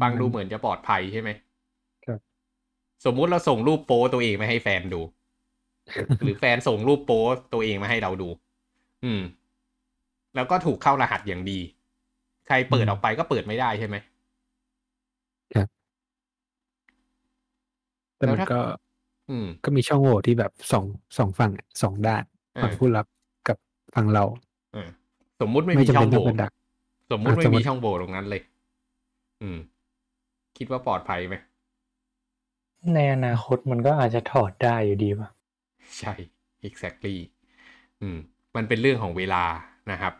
[0.00, 1.30] ฟังดูมันเหมือนจะปลอดภัยใช่ไหม
[2.04, 2.20] ครับ
[3.04, 5.00] สมมุติเราส่งรูปโป๊ตัวเองมาให้แฟนดู
[6.22, 7.22] หรือแฟนส่งรูปโป๊
[7.52, 8.28] ตัวเองมาให้เราดู
[9.04, 9.22] อืม
[10.34, 11.58] แล้วก็ถูกเข้ารหัสอย่างดี
[12.46, 13.96] ใครเปิดอืมออกไปก็เปิดไม่ได้ใช่ไหม
[18.18, 18.76] แต่แล้วมันถ้าก็อืม
[19.64, 20.84] ก็มีช่องโหว่ที่แบบสอง
[21.18, 22.24] สองฝั่งอะสองด้าน
[22.54, 23.06] เออฝั่งผู้รับ
[23.48, 23.56] กับ
[23.94, 24.24] ฝั่งเรา
[24.72, 24.88] เออ
[25.40, 26.52] สมมุติไม่ไม่มีจำช่เป็อนงต้โหองว่เป็นดัก
[27.10, 28.42] สมมุติอะไม่สมมุมีติช่องโหว่ตรงนั้นเลย
[29.42, 29.58] อืม
[30.56, 31.34] คิดว่าปลอดภัยไหม
[32.94, 35.28] ในอนาคตมันก็อาจจะถอดได้อยู่ดีป่ะ
[35.98, 36.14] ใช่
[36.68, 37.16] exactly
[38.02, 38.18] อืม
[38.56, 39.44] มันเป็นเรื่องของเวลา
[39.90, 40.12] นะครับ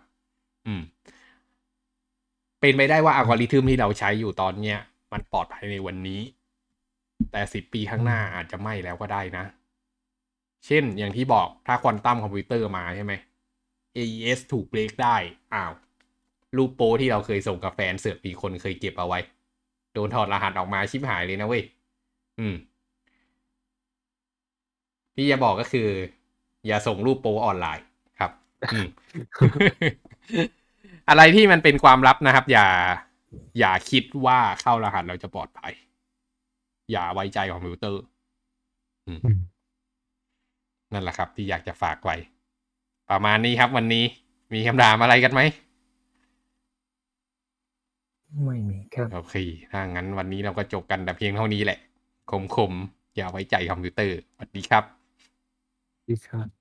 [0.66, 0.82] อืม
[2.60, 4.78] เป็นไปได้ว่าอัลกอริทึมที่เราใช้อยู่ตอนเนี้ย
[5.12, 6.20] มันปลอดภัยในวันนี้
[7.32, 9.44] แต่สิบปีข้างหน้าอาจจะไม่แล้วก็ได้นะ
[10.66, 13.12] เช่นอย่างที่บอกถ้า quantum computer มาใช่ไหม
[13.96, 15.16] AES ถูกเบรกได้
[15.54, 15.72] อ้าว
[16.56, 19.20] รูปโป้ที่เราเคยส่งกับแฟนเสือกมีคนเคยเก็บเอาไว้
[19.92, 21.62] โดนถอดรหัสออกมาชิบหายเลยนะเว้ย
[22.40, 22.56] อืม
[25.14, 25.88] ที่จะบอกก็คือ
[26.66, 27.84] อย่าส่งรูปโป้ออนไลน์
[28.18, 28.30] ครับ
[28.74, 28.88] อืม
[31.08, 32.66] อะไรที่มันเป็นความลับนะครับ อย่า
[33.58, 35.72] อย่าคิดว่าเข้ารหัสเราจะปลอดภัย
[36.90, 38.02] อย่าไว้ใจคอมพิวเตอร์
[39.06, 39.38] อืมอืม
[40.92, 42.16] นั่นแหละครับ ที่อยากจะฝากไว้
[43.10, 44.04] ประมาณนี้ครับ วันนี้
[44.54, 45.40] มีคำถามอะไรกันไหม
[48.44, 49.34] ไม่มีครับโอเค
[49.70, 51.78] ถ้างั้นวันนี้เราก็จบกันแต่เพียงเท่านี้แหละ
[52.56, 54.84] คมๆอย่าไว้ใจคอมพิวเตอร์สวัสดีครับ
[56.08, 56.55] ดีครับ